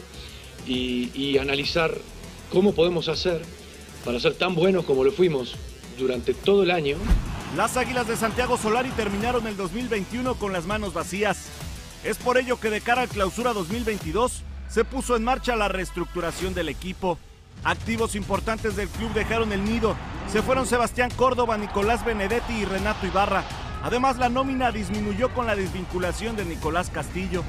y, 0.66 1.38
analizar 1.38 1.94
cómo 2.52 2.74
podemos 2.74 3.10
hacer 3.10 3.42
para 4.06 4.20
ser 4.20 4.36
tan 4.36 4.56
buenos 4.56 4.86
como 4.86 5.04
lo 5.04 5.12
fuimos 5.12 5.56
durante 5.98 6.34
todo 6.34 6.64
el 6.64 6.72
año. 6.72 6.98
Las 7.56 7.78
Águilas 7.78 8.08
de 8.08 8.18
Santiago 8.18 8.58
Solari 8.58 8.90
terminaron 8.92 9.48
el 9.48 9.58
2021 9.58 10.36
con 10.36 10.54
las 10.54 10.66
manos 10.66 10.94
vacías. 10.94 11.50
Es 12.04 12.18
por 12.18 12.38
ello 12.38 12.60
que 12.60 12.70
de 12.70 12.82
cara 12.82 13.04
al 13.04 13.10
clausura 13.10 13.54
2022 13.54 14.44
se 14.70 14.84
puso 14.84 15.16
en 15.16 15.24
marcha 15.24 15.56
la 15.56 15.68
reestructuración 15.68 16.54
del 16.54 16.70
equipo. 16.70 17.18
Activos 17.64 18.16
importantes 18.16 18.76
del 18.76 18.90
club 18.90 19.14
dejaron 19.14 19.54
el 19.54 19.64
nido. 19.64 19.96
Se 20.32 20.42
fueron 20.42 20.66
Sebastián 20.66 21.12
Córdoba, 21.16 21.58
Nicolás 21.58 22.04
Benedetti 22.04 22.54
y 22.54 22.66
Renato 22.66 23.06
Ibarra. 23.06 23.44
Además, 23.84 24.18
la 24.18 24.30
nómina 24.30 24.72
disminuyó 24.72 25.34
con 25.34 25.46
la 25.46 25.56
desvinculación 25.56 26.36
de 26.36 26.46
Nicolás 26.46 26.90
Castillo. 26.90 27.44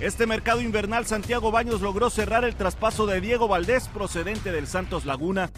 Este 0.00 0.26
mercado 0.26 0.60
invernal, 0.60 1.06
Santiago 1.06 1.50
Baños 1.50 1.80
logró 1.80 2.10
cerrar 2.10 2.44
el 2.44 2.54
traspaso 2.54 3.06
de 3.06 3.22
Diego 3.22 3.48
Valdés 3.48 3.88
procedente 3.88 4.52
del 4.52 4.66
Santos 4.66 5.06
Laguna. 5.06 5.50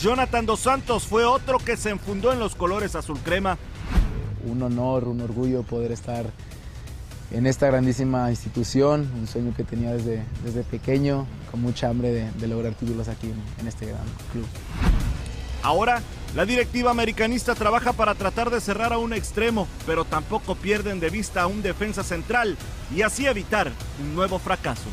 Jonathan 0.00 0.46
Dos 0.46 0.60
Santos 0.60 1.06
fue 1.06 1.26
otro 1.26 1.58
que 1.58 1.76
se 1.76 1.90
enfundó 1.90 2.32
en 2.32 2.38
los 2.38 2.54
colores 2.54 2.94
azul 2.96 3.18
crema. 3.22 3.58
Un 4.46 4.62
honor, 4.62 5.04
un 5.04 5.20
orgullo 5.20 5.64
poder 5.64 5.92
estar 5.92 6.24
en 7.30 7.46
esta 7.46 7.66
grandísima 7.66 8.30
institución, 8.30 9.10
un 9.18 9.26
sueño 9.26 9.52
que 9.54 9.64
tenía 9.64 9.92
desde, 9.92 10.24
desde 10.42 10.62
pequeño, 10.62 11.26
con 11.50 11.60
mucha 11.60 11.90
hambre 11.90 12.30
de, 12.34 12.48
lograr 12.48 12.72
títulos 12.74 13.08
aquí 13.08 13.30
en 13.60 13.68
este 13.68 13.84
gran 13.84 14.04
club. 14.32 14.46
Ahora, 15.66 16.00
la 16.36 16.46
directiva 16.46 16.92
americanista 16.92 17.56
trabaja 17.56 17.92
para 17.92 18.14
tratar 18.14 18.50
de 18.50 18.60
cerrar 18.60 18.92
a 18.92 18.98
un 18.98 19.12
extremo, 19.12 19.66
pero 19.84 20.04
tampoco 20.04 20.54
pierden 20.54 21.00
de 21.00 21.10
vista 21.10 21.42
a 21.42 21.48
un 21.48 21.60
defensa 21.60 22.04
central 22.04 22.56
y 22.94 23.02
así 23.02 23.26
evitar 23.26 23.72
un 24.00 24.14
nuevo 24.14 24.38
fracaso. 24.38 24.88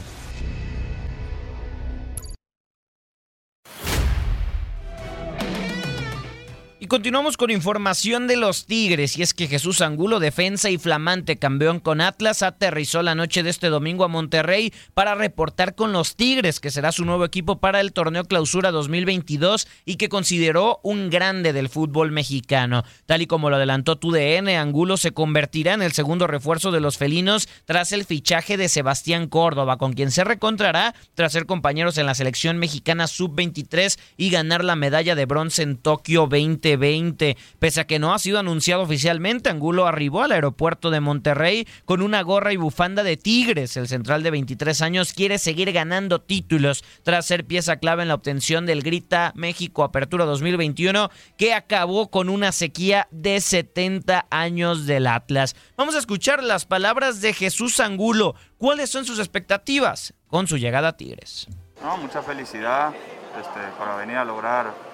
Continuamos 6.94 7.38
con 7.38 7.50
información 7.50 8.28
de 8.28 8.38
los 8.38 8.68
Tigres, 8.68 9.18
y 9.18 9.24
es 9.24 9.34
que 9.34 9.48
Jesús 9.48 9.82
Angulo, 9.82 10.20
defensa 10.20 10.70
y 10.70 10.78
flamante 10.78 11.38
campeón 11.38 11.80
con 11.80 12.02
Atlas, 12.02 12.44
aterrizó 12.44 13.02
la 13.02 13.16
noche 13.16 13.42
de 13.42 13.50
este 13.50 13.70
domingo 13.70 14.04
a 14.04 14.08
Monterrey 14.08 14.72
para 14.94 15.16
reportar 15.16 15.74
con 15.74 15.92
los 15.92 16.16
Tigres, 16.16 16.60
que 16.60 16.70
será 16.70 16.92
su 16.92 17.04
nuevo 17.04 17.26
equipo 17.26 17.58
para 17.58 17.82
el 17.82 17.94
torneo 17.94 18.26
Clausura 18.26 18.70
2022 18.70 19.68
y 19.86 19.96
que 19.96 20.08
consideró 20.08 20.82
un 20.84 21.10
grande 21.10 21.52
del 21.52 21.68
fútbol 21.68 22.12
mexicano. 22.12 22.84
Tal 23.08 23.24
y 23.24 23.26
como 23.26 23.50
lo 23.50 23.56
adelantó 23.56 23.96
TUDN, 23.96 24.50
Angulo 24.50 24.98
se 24.98 25.14
convertirá 25.14 25.74
en 25.74 25.82
el 25.82 25.94
segundo 25.94 26.28
refuerzo 26.28 26.70
de 26.70 26.80
los 26.80 27.00
felinos 27.00 27.50
tras 27.66 27.92
el 27.92 28.06
fichaje 28.06 28.56
de 28.56 28.70
Sebastián 28.70 29.30
Córdoba, 29.30 29.80
con 29.80 29.94
quien 29.94 30.12
se 30.12 30.24
recontrará 30.24 30.94
tras 31.16 31.32
ser 31.32 31.48
compañeros 31.48 31.98
en 31.98 32.06
la 32.06 32.14
selección 32.14 32.60
mexicana 32.60 33.08
sub-23 33.08 33.98
y 34.16 34.30
ganar 34.30 34.64
la 34.64 34.76
medalla 34.76 35.16
de 35.16 35.26
bronce 35.26 35.64
en 35.64 35.78
Tokio 35.78 36.28
20 36.28 36.83
2020. 36.84 37.38
Pese 37.60 37.82
a 37.82 37.88
que 37.88 38.00
no 38.00 38.14
ha 38.14 38.20
sido 38.20 38.40
anunciado 38.40 38.84
oficialmente, 38.84 39.50
Angulo 39.50 39.88
arribó 39.88 40.24
al 40.24 40.34
aeropuerto 40.34 40.92
de 40.92 41.00
Monterrey 41.00 41.68
con 41.86 42.02
una 42.02 42.22
gorra 42.22 42.54
y 42.54 42.58
bufanda 42.58 43.04
de 43.04 43.18
Tigres. 43.18 43.78
El 43.78 43.88
central 43.88 44.24
de 44.24 44.32
23 44.32 44.82
años 44.82 45.14
quiere 45.14 45.38
seguir 45.40 45.72
ganando 45.72 46.22
títulos 46.22 46.84
tras 47.04 47.26
ser 47.26 47.46
pieza 47.46 47.78
clave 47.78 48.04
en 48.04 48.10
la 48.10 48.16
obtención 48.16 48.66
del 48.66 48.84
Grita 48.84 49.32
México 49.36 49.84
Apertura 49.84 50.26
2021 50.26 51.10
que 51.38 51.54
acabó 51.54 52.10
con 52.10 52.30
una 52.30 52.52
sequía 52.52 53.08
de 53.12 53.40
70 53.40 54.28
años 54.30 54.86
del 54.86 55.08
Atlas. 55.08 55.56
Vamos 55.78 55.96
a 55.96 56.00
escuchar 56.00 56.44
las 56.44 56.66
palabras 56.66 57.22
de 57.22 57.34
Jesús 57.34 57.80
Angulo. 57.80 58.36
¿Cuáles 58.58 58.90
son 58.90 59.06
sus 59.06 59.20
expectativas 59.20 60.14
con 60.28 60.48
su 60.48 60.58
llegada 60.58 60.90
a 60.90 60.98
Tigres? 60.98 61.48
No, 61.82 61.98
mucha 61.98 62.22
felicidad 62.22 62.94
este, 63.40 63.60
para 63.78 63.96
venir 63.96 64.16
a 64.18 64.26
lograr 64.26 64.93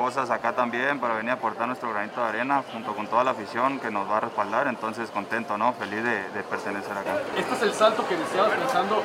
cosas 0.00 0.30
acá 0.30 0.54
también 0.54 0.98
para 0.98 1.12
venir 1.12 1.30
a 1.30 1.34
aportar 1.34 1.66
nuestro 1.66 1.90
granito 1.90 2.22
de 2.22 2.28
arena 2.28 2.64
junto 2.72 2.96
con 2.96 3.06
toda 3.06 3.22
la 3.22 3.32
afición 3.32 3.78
que 3.78 3.90
nos 3.90 4.08
va 4.10 4.16
a 4.16 4.20
respaldar. 4.20 4.66
Entonces 4.66 5.10
contento, 5.10 5.58
¿no? 5.58 5.74
Feliz 5.74 6.02
de, 6.02 6.30
de 6.30 6.42
pertenecer 6.42 6.96
acá. 6.96 7.18
Este 7.36 7.54
es 7.54 7.62
el 7.62 7.74
salto 7.74 8.08
que 8.08 8.16
deseabas 8.16 8.52
pensando 8.52 9.02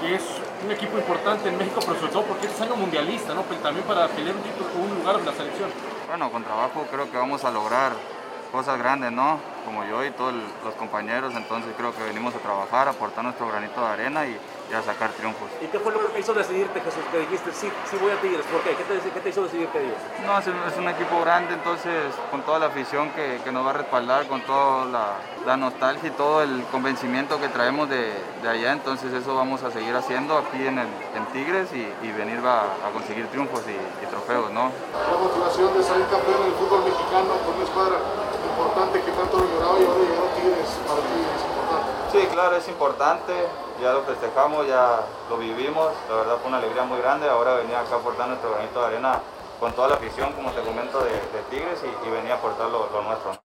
que 0.00 0.16
es 0.16 0.24
un 0.64 0.72
equipo 0.72 0.98
importante 0.98 1.48
en 1.48 1.56
México, 1.56 1.78
pero 1.86 1.94
sobre 2.00 2.10
todo 2.10 2.24
porque 2.24 2.48
es 2.48 2.60
año 2.60 2.74
mundialista, 2.74 3.32
¿no? 3.32 3.42
Pero 3.42 3.60
también 3.60 3.86
para 3.86 4.08
pelear 4.08 4.34
un, 4.34 4.42
título, 4.42 4.70
un 4.74 4.98
lugar 4.98 5.20
en 5.20 5.26
la 5.26 5.32
selección. 5.34 5.70
Bueno, 6.08 6.32
con 6.32 6.42
trabajo 6.42 6.84
creo 6.90 7.08
que 7.08 7.16
vamos 7.16 7.44
a 7.44 7.52
lograr 7.52 7.92
cosas 8.50 8.76
grandes, 8.76 9.12
¿no? 9.12 9.38
Como 9.64 9.84
yo 9.84 10.04
y 10.04 10.10
todos 10.10 10.34
los 10.64 10.74
compañeros, 10.74 11.32
entonces 11.36 11.70
creo 11.76 11.94
que 11.94 12.02
venimos 12.02 12.34
a 12.34 12.38
trabajar, 12.38 12.88
a 12.88 12.90
aportar 12.90 13.22
nuestro 13.22 13.46
granito 13.46 13.80
de 13.80 13.86
arena 13.86 14.26
y, 14.26 14.36
y 14.70 14.74
a 14.74 14.82
sacar 14.82 15.10
triunfos. 15.12 15.48
¿Y 15.60 15.66
qué 15.66 15.78
fue 15.78 15.92
lo 15.92 16.00
que 16.00 16.12
te 16.12 16.20
hizo 16.20 16.32
decidirte, 16.32 16.80
Jesús? 16.80 17.02
Que 17.12 17.18
dijiste, 17.20 17.52
sí, 17.52 17.70
sí 17.90 17.96
voy 18.00 18.12
a 18.12 18.20
Tigres. 18.20 18.44
¿Por 18.46 18.62
qué? 18.62 18.74
¿Qué 18.74 18.84
te, 18.84 19.10
qué 19.10 19.20
te 19.20 19.28
hizo 19.28 19.42
decidirte, 19.42 19.78
Dios? 19.78 19.96
No, 20.24 20.38
es 20.38 20.46
un, 20.46 20.56
es 20.66 20.76
un, 20.78 20.88
equipo 20.88 21.20
grande, 21.20 21.54
entonces 21.54 22.14
con 22.30 22.42
toda 22.42 22.58
la 22.58 22.66
afición 22.66 23.10
que, 23.10 23.40
que 23.44 23.52
nos 23.52 23.66
va 23.66 23.70
a 23.70 23.72
respaldar, 23.74 24.26
con 24.26 24.40
toda 24.42 24.86
la, 24.86 25.16
la, 25.44 25.56
nostalgia 25.56 26.08
y 26.08 26.12
todo 26.12 26.42
el 26.42 26.62
convencimiento 26.70 27.40
que 27.40 27.48
traemos 27.48 27.88
de, 27.88 28.12
de, 28.42 28.48
allá, 28.48 28.72
entonces 28.72 29.12
eso 29.12 29.34
vamos 29.34 29.62
a 29.62 29.70
seguir 29.70 29.94
haciendo 29.94 30.38
aquí 30.38 30.66
en, 30.66 30.78
el, 30.78 30.88
en 31.14 31.26
Tigres 31.32 31.68
y, 31.72 32.06
y 32.06 32.12
venir 32.12 32.38
a, 32.46 32.62
a, 32.86 32.90
conseguir 32.92 33.26
triunfos 33.28 33.62
y, 33.66 34.04
y, 34.04 34.08
trofeos, 34.08 34.50
¿no? 34.52 34.70
La 34.92 35.18
motivación 35.18 35.76
de 35.76 35.82
salir 35.82 36.06
campeón 36.06 36.42
en 36.42 36.48
el 36.48 36.54
fútbol 36.54 36.84
mexicano 36.84 37.34
con 37.44 37.54
una 37.54 37.64
escuadra 37.64 37.98
importante 38.50 39.00
que 39.00 39.10
tanto 39.10 39.38
lo 39.38 39.44
lloraba 39.44 39.78
y 39.80 39.84
ahora 39.84 40.04
llegó 40.04 40.24
a 40.24 40.34
Tigres 40.34 40.68
para. 40.86 41.13
Sí, 42.14 42.20
claro, 42.30 42.54
es 42.54 42.68
importante. 42.68 43.32
Ya 43.82 43.92
lo 43.92 44.02
festejamos, 44.04 44.68
ya 44.68 45.00
lo 45.28 45.36
vivimos, 45.36 45.92
la 46.08 46.14
verdad 46.14 46.36
fue 46.38 46.46
una 46.46 46.58
alegría 46.58 46.84
muy 46.84 47.00
grande, 47.00 47.28
ahora 47.28 47.54
venía 47.54 47.80
acá 47.80 47.96
a 47.96 47.98
aportar 47.98 48.28
nuestro 48.28 48.52
granito 48.52 48.78
de 48.78 48.86
arena 48.86 49.18
con 49.58 49.72
toda 49.72 49.88
la 49.88 49.94
afición, 49.96 50.32
como 50.32 50.52
te 50.52 50.62
comento, 50.62 51.00
de, 51.00 51.10
Tigres 51.50 51.80
y, 51.82 52.06
y, 52.06 52.10
venía 52.12 52.34
a 52.34 52.36
aportar 52.36 52.68
lo, 52.68 52.88
lo 52.92 53.02
nuestro. 53.02 53.43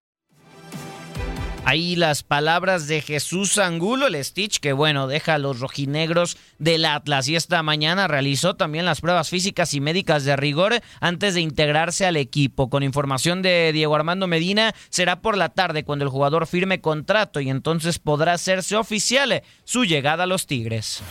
Ahí 1.65 1.95
las 1.95 2.23
palabras 2.23 2.87
de 2.87 3.01
Jesús 3.01 3.57
Angulo, 3.57 4.07
el 4.07 4.23
Stitch, 4.23 4.59
que 4.59 4.73
bueno, 4.73 5.07
deja 5.07 5.35
a 5.35 5.37
los 5.37 5.59
rojinegros 5.59 6.37
del 6.57 6.85
Atlas. 6.85 7.27
Y 7.27 7.35
esta 7.35 7.61
mañana 7.61 8.07
realizó 8.07 8.55
también 8.55 8.85
las 8.85 9.01
pruebas 9.01 9.29
físicas 9.29 9.73
y 9.73 9.81
médicas 9.81 10.23
de 10.23 10.35
rigor 10.35 10.81
antes 10.99 11.35
de 11.35 11.41
integrarse 11.41 12.05
al 12.05 12.17
equipo. 12.17 12.69
Con 12.69 12.81
información 12.81 13.41
de 13.41 13.71
Diego 13.71 13.95
Armando 13.95 14.25
Medina, 14.25 14.73
será 14.89 15.21
por 15.21 15.37
la 15.37 15.49
tarde 15.49 15.83
cuando 15.83 16.05
el 16.05 16.11
jugador 16.11 16.47
firme 16.47 16.81
contrato 16.81 17.39
y 17.39 17.49
entonces 17.49 17.99
podrá 17.99 18.33
hacerse 18.33 18.75
oficial 18.75 19.43
su 19.63 19.85
llegada 19.85 20.23
a 20.23 20.27
los 20.27 20.47
Tigres. 20.47 21.03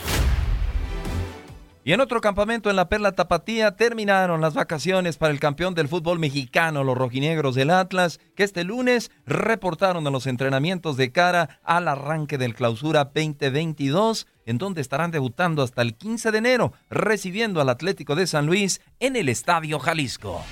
Y 1.89 1.93
en 1.93 2.01
otro 2.01 2.21
campamento 2.21 2.69
en 2.69 2.75
la 2.75 2.87
Perla 2.87 3.13
Tapatía 3.13 3.75
terminaron 3.75 4.41
las 4.41 4.53
vacaciones 4.53 5.17
para 5.17 5.33
el 5.33 5.39
campeón 5.39 5.73
del 5.73 5.87
fútbol 5.87 6.19
mexicano, 6.19 6.83
los 6.83 6.95
rojinegros 6.95 7.55
del 7.55 7.71
Atlas, 7.71 8.19
que 8.35 8.43
este 8.43 8.63
lunes 8.63 9.09
reportaron 9.25 10.05
a 10.05 10.11
los 10.11 10.27
entrenamientos 10.27 10.97
de 10.97 11.11
cara 11.11 11.59
al 11.63 11.87
arranque 11.87 12.37
del 12.37 12.53
clausura 12.53 13.05
2022, 13.05 14.27
en 14.45 14.59
donde 14.59 14.81
estarán 14.81 15.09
debutando 15.09 15.63
hasta 15.63 15.81
el 15.81 15.95
15 15.95 16.29
de 16.29 16.37
enero, 16.37 16.73
recibiendo 16.91 17.59
al 17.59 17.69
Atlético 17.69 18.13
de 18.13 18.27
San 18.27 18.45
Luis 18.45 18.81
en 18.99 19.15
el 19.15 19.27
Estadio 19.27 19.79
Jalisco. 19.79 20.43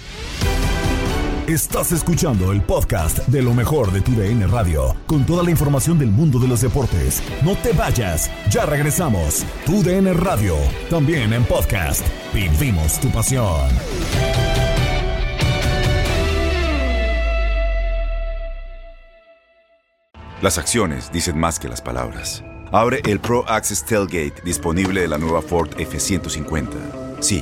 Estás 1.47 1.93
escuchando 1.93 2.51
el 2.51 2.61
podcast 2.61 3.19
de 3.19 3.41
lo 3.41 3.53
mejor 3.53 3.93
de 3.93 4.01
tu 4.01 4.11
DN 4.11 4.45
Radio, 4.47 4.97
con 5.05 5.25
toda 5.25 5.43
la 5.43 5.49
información 5.49 5.97
del 5.97 6.09
mundo 6.09 6.39
de 6.39 6.47
los 6.49 6.59
deportes. 6.59 7.23
No 7.41 7.55
te 7.55 7.71
vayas, 7.71 8.29
ya 8.49 8.65
regresamos. 8.65 9.45
Tu 9.65 9.81
DN 9.81 10.11
Radio, 10.11 10.57
también 10.89 11.31
en 11.31 11.45
podcast. 11.45 12.05
Vivimos 12.33 12.99
tu 12.99 13.09
pasión. 13.11 13.69
Las 20.41 20.57
acciones 20.57 21.13
dicen 21.13 21.39
más 21.39 21.59
que 21.59 21.69
las 21.69 21.81
palabras. 21.81 22.43
Abre 22.73 22.99
el 23.05 23.21
Pro 23.21 23.47
Access 23.47 23.85
Tailgate 23.85 24.41
disponible 24.43 24.99
de 24.99 25.07
la 25.07 25.17
nueva 25.17 25.41
Ford 25.41 25.69
F-150. 25.79 27.21
Sí 27.21 27.41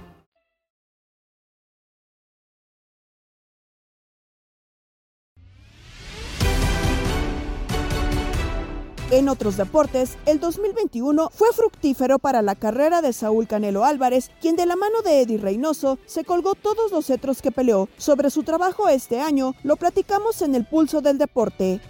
En 9.11 9.27
otros 9.27 9.57
deportes, 9.57 10.17
el 10.25 10.39
2021 10.39 11.31
fue 11.33 11.49
fructífero 11.53 12.17
para 12.17 12.41
la 12.41 12.55
carrera 12.55 13.01
de 13.01 13.11
Saúl 13.11 13.45
Canelo 13.45 13.83
Álvarez, 13.83 14.31
quien 14.39 14.55
de 14.55 14.65
la 14.65 14.77
mano 14.77 15.01
de 15.01 15.19
Eddie 15.19 15.37
Reynoso 15.37 15.99
se 16.05 16.23
colgó 16.23 16.55
todos 16.55 16.93
los 16.93 17.07
cetros 17.07 17.41
que 17.41 17.51
peleó. 17.51 17.89
Sobre 17.97 18.29
su 18.29 18.43
trabajo 18.43 18.87
este 18.87 19.19
año, 19.19 19.53
lo 19.63 19.75
platicamos 19.75 20.41
en 20.41 20.55
el 20.55 20.63
pulso 20.63 21.01
del 21.01 21.17
deporte. 21.17 21.81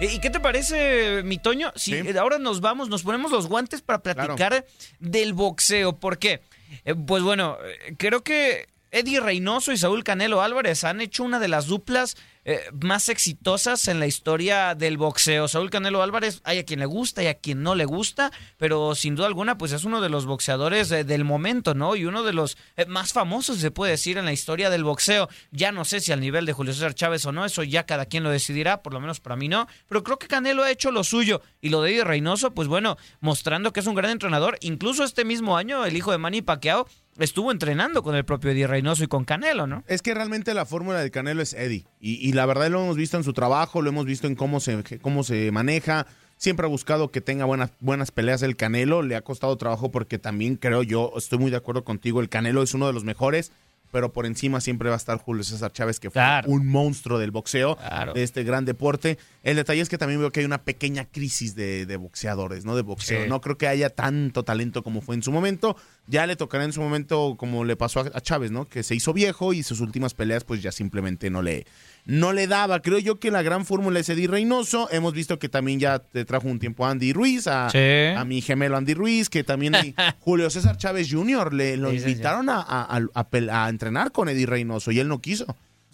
¿Y 0.00 0.18
qué 0.18 0.30
te 0.30 0.40
parece, 0.40 1.22
mi 1.24 1.36
Toño? 1.36 1.72
Si 1.76 2.08
ahora 2.16 2.38
nos 2.38 2.62
vamos, 2.62 2.88
nos 2.88 3.02
ponemos 3.02 3.30
los 3.30 3.46
guantes 3.46 3.82
para 3.82 3.98
platicar 3.98 4.64
del 4.98 5.34
boxeo. 5.34 5.92
¿Por 5.92 6.16
qué? 6.16 6.40
Eh, 6.86 6.94
pues 6.94 7.22
bueno, 7.22 7.58
eh, 7.62 7.96
creo 7.98 8.24
que 8.24 8.66
Eddie 8.90 9.20
Reynoso 9.20 9.72
y 9.72 9.76
Saúl 9.76 10.04
Canelo 10.04 10.40
Álvarez 10.40 10.84
han 10.84 11.02
hecho 11.02 11.22
una 11.22 11.38
de 11.38 11.48
las 11.48 11.66
duplas 11.66 12.16
eh, 12.48 12.60
más 12.80 13.08
exitosas 13.08 13.88
en 13.88 13.98
la 13.98 14.06
historia 14.06 14.76
del 14.76 14.98
boxeo. 14.98 15.48
Saúl 15.48 15.68
Canelo 15.68 16.00
Álvarez, 16.00 16.40
hay 16.44 16.58
a 16.58 16.64
quien 16.64 16.78
le 16.78 16.86
gusta 16.86 17.24
y 17.24 17.26
a 17.26 17.34
quien 17.34 17.64
no 17.64 17.74
le 17.74 17.86
gusta, 17.86 18.30
pero 18.56 18.94
sin 18.94 19.16
duda 19.16 19.26
alguna, 19.26 19.58
pues 19.58 19.72
es 19.72 19.82
uno 19.82 20.00
de 20.00 20.08
los 20.08 20.26
boxeadores 20.26 20.92
eh, 20.92 21.02
del 21.02 21.24
momento, 21.24 21.74
¿no? 21.74 21.96
Y 21.96 22.04
uno 22.04 22.22
de 22.22 22.32
los 22.32 22.56
eh, 22.76 22.86
más 22.86 23.12
famosos, 23.12 23.58
se 23.58 23.72
puede 23.72 23.90
decir, 23.90 24.16
en 24.16 24.26
la 24.26 24.32
historia 24.32 24.70
del 24.70 24.84
boxeo. 24.84 25.28
Ya 25.50 25.72
no 25.72 25.84
sé 25.84 25.98
si 25.98 26.12
al 26.12 26.20
nivel 26.20 26.46
de 26.46 26.52
Julio 26.52 26.72
César 26.72 26.94
Chávez 26.94 27.26
o 27.26 27.32
no, 27.32 27.44
eso 27.44 27.64
ya 27.64 27.84
cada 27.84 28.06
quien 28.06 28.22
lo 28.22 28.30
decidirá, 28.30 28.80
por 28.80 28.94
lo 28.94 29.00
menos 29.00 29.18
para 29.18 29.34
mí 29.34 29.48
no, 29.48 29.66
pero 29.88 30.04
creo 30.04 30.20
que 30.20 30.28
Canelo 30.28 30.62
ha 30.62 30.70
hecho 30.70 30.92
lo 30.92 31.02
suyo. 31.02 31.42
Y 31.60 31.70
lo 31.70 31.82
de 31.82 31.90
Eddie 31.90 32.04
Reynoso, 32.04 32.54
pues 32.54 32.68
bueno, 32.68 32.96
mostrando 33.18 33.72
que 33.72 33.80
es 33.80 33.86
un 33.88 33.96
gran 33.96 34.12
entrenador. 34.12 34.56
Incluso 34.60 35.02
este 35.02 35.24
mismo 35.24 35.56
año, 35.56 35.84
el 35.84 35.96
hijo 35.96 36.12
de 36.12 36.18
Manny 36.18 36.42
Pacquiao 36.42 36.86
estuvo 37.18 37.52
entrenando 37.52 38.02
con 38.02 38.14
el 38.14 38.24
propio 38.24 38.50
Eddie 38.50 38.66
Reynoso 38.66 39.04
y 39.04 39.08
con 39.08 39.24
Canelo, 39.24 39.66
¿no? 39.66 39.84
Es 39.86 40.02
que 40.02 40.14
realmente 40.14 40.54
la 40.54 40.66
fórmula 40.66 41.00
de 41.00 41.10
Canelo 41.10 41.42
es 41.42 41.54
Eddie. 41.54 41.86
Y, 42.00 42.32
la 42.32 42.46
verdad 42.46 42.70
lo 42.70 42.82
hemos 42.82 42.96
visto 42.96 43.16
en 43.16 43.24
su 43.24 43.32
trabajo, 43.32 43.82
lo 43.82 43.90
hemos 43.90 44.06
visto 44.06 44.26
en 44.26 44.34
cómo 44.34 44.60
se, 44.60 44.82
cómo 45.00 45.24
se 45.24 45.50
maneja. 45.50 46.06
Siempre 46.36 46.66
ha 46.66 46.68
buscado 46.68 47.10
que 47.10 47.20
tenga 47.20 47.46
buenas, 47.46 47.70
buenas 47.80 48.10
peleas 48.10 48.42
el 48.42 48.56
Canelo. 48.56 49.02
Le 49.02 49.16
ha 49.16 49.22
costado 49.22 49.56
trabajo 49.56 49.90
porque 49.90 50.18
también 50.18 50.56
creo 50.56 50.82
yo, 50.82 51.12
estoy 51.16 51.38
muy 51.38 51.50
de 51.50 51.56
acuerdo 51.56 51.84
contigo, 51.84 52.20
el 52.20 52.28
Canelo 52.28 52.62
es 52.62 52.74
uno 52.74 52.86
de 52.86 52.92
los 52.92 53.04
mejores 53.04 53.52
pero 53.90 54.12
por 54.12 54.26
encima 54.26 54.60
siempre 54.60 54.88
va 54.88 54.94
a 54.94 54.98
estar 54.98 55.18
Julio 55.18 55.44
César 55.44 55.72
Chávez, 55.72 56.00
que 56.00 56.10
fue 56.10 56.22
un 56.46 56.66
monstruo 56.66 57.18
del 57.18 57.30
boxeo, 57.30 57.78
de 58.14 58.22
este 58.22 58.44
gran 58.44 58.64
deporte. 58.64 59.18
El 59.42 59.56
detalle 59.56 59.80
es 59.80 59.88
que 59.88 59.98
también 59.98 60.20
veo 60.20 60.30
que 60.30 60.40
hay 60.40 60.46
una 60.46 60.62
pequeña 60.62 61.04
crisis 61.04 61.54
de, 61.54 61.96
boxeadores, 61.96 62.64
¿no? 62.64 62.76
De 62.76 62.82
boxeo. 62.82 63.26
No 63.26 63.40
creo 63.40 63.58
que 63.58 63.68
haya 63.68 63.90
tanto 63.90 64.42
talento 64.42 64.82
como 64.82 65.00
fue 65.00 65.14
en 65.14 65.22
su 65.22 65.32
momento. 65.32 65.76
Ya 66.06 66.26
le 66.26 66.36
tocará 66.36 66.64
en 66.64 66.72
su 66.72 66.80
momento, 66.80 67.36
como 67.36 67.64
le 67.64 67.76
pasó 67.76 68.00
a, 68.00 68.10
a 68.14 68.20
Chávez, 68.20 68.50
¿no? 68.50 68.68
Que 68.68 68.82
se 68.82 68.94
hizo 68.94 69.12
viejo 69.12 69.52
y 69.52 69.62
sus 69.62 69.80
últimas 69.80 70.14
peleas, 70.14 70.44
pues 70.44 70.62
ya 70.62 70.70
simplemente 70.70 71.30
no 71.30 71.42
le, 71.42 71.66
no 72.06 72.32
le 72.32 72.46
daba. 72.46 72.80
Creo 72.80 72.98
yo 72.98 73.18
que 73.18 73.30
la 73.30 73.42
gran 73.42 73.66
fórmula 73.66 73.98
es 74.00 74.08
Eddie 74.08 74.28
Reynoso. 74.28 74.88
Hemos 74.90 75.12
visto 75.12 75.38
que 75.38 75.48
también 75.48 75.80
ya 75.80 75.98
te 75.98 76.24
trajo 76.24 76.48
un 76.48 76.58
tiempo 76.58 76.86
a 76.86 76.90
Andy 76.90 77.12
Ruiz, 77.12 77.48
a, 77.48 77.68
a 77.68 78.24
mi 78.24 78.40
gemelo 78.40 78.76
Andy 78.76 78.94
Ruiz, 78.94 79.28
que 79.28 79.44
también 79.44 79.74
hay 79.74 79.94
Julio 80.20 80.48
César 80.48 80.76
Chávez 80.76 81.08
Jr. 81.10 81.52
Le 81.52 81.76
lo 81.76 81.92
invitaron 81.92 82.48
A, 82.48 82.64
a, 82.88 83.68
entrenar 83.68 84.12
con 84.12 84.28
Eddie 84.28 84.46
Reynoso 84.46 84.92
y 84.92 85.00
él 85.00 85.08
no 85.08 85.20
quiso. 85.20 85.44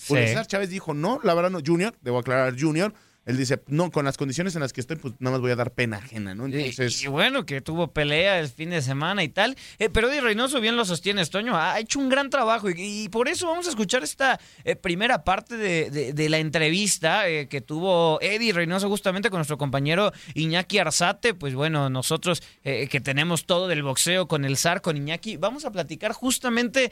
Julio 0.07 0.27
César 0.27 0.47
Chávez 0.47 0.69
dijo, 0.69 0.95
no, 0.95 1.21
la 1.23 1.33
verdad 1.35 1.51
no, 1.51 1.61
Junior, 1.65 1.95
debo 2.03 2.19
aclarar, 2.19 2.55
Junior, 2.59 2.93
él 3.25 3.37
dice, 3.37 3.63
no, 3.69 3.93
con 3.93 4.05
las 4.05 4.17
condiciones 4.17 4.57
en 4.57 4.63
las 4.63 4.73
que 4.73 4.81
estoy, 4.81 4.97
pues 4.97 5.15
nada 5.21 5.33
más 5.35 5.41
voy 5.41 5.53
a 5.53 5.57
dar 5.57 5.73
pena 5.73 5.99
ajena, 5.99 6.35
¿no? 6.35 6.47
Entonces... 6.47 7.03
Y, 7.03 7.07
bueno, 7.07 7.47
que 7.47 7.61
tuvo 7.61 7.93
pelea 7.93 8.41
el 8.41 8.49
fin 8.49 8.71
de 8.71 8.83
semana 8.83 9.23
y 9.23 9.29
tal. 9.29 9.57
Eh, 9.79 9.89
pero 9.91 10.11
Eddie 10.11 10.23
Reynoso 10.23 10.61
bien 10.61 10.77
lo 10.77 10.85
sostiene, 10.85 11.25
Toño, 11.27 11.57
ha 11.57 11.79
hecho 11.79 12.01
un 12.01 12.09
gran 12.09 12.31
trabajo 12.31 12.69
y, 12.69 13.09
por 13.11 13.29
eso 13.29 13.47
vamos 13.47 13.67
a 13.67 13.71
escuchar 13.71 14.03
esta 14.03 14.41
eh, 14.65 14.75
primera 14.75 15.23
parte 15.23 15.57
de, 15.57 16.29
la 16.29 16.39
entrevista 16.39 17.29
eh, 17.29 17.47
que 17.47 17.61
tuvo 17.61 18.21
Eddie 18.21 18.53
Reynoso 18.53 18.89
justamente 18.89 19.31
con 19.31 19.39
nuestro 19.39 19.57
compañero 19.57 20.13
Iñaki 20.35 20.79
Arzate. 20.79 21.35
Pues 21.35 21.55
bueno, 21.55 21.91
nosotros 21.91 22.43
que 22.63 23.01
tenemos 23.03 23.45
todo 23.45 23.69
del 23.69 23.83
boxeo 23.83 24.27
con 24.27 24.45
el 24.45 24.57
zar, 24.57 24.83
con 24.83 24.97
Iñaki, 24.97 25.37
vamos 25.37 25.65
a 25.65 25.71
platicar 25.71 26.13
justamente, 26.13 26.91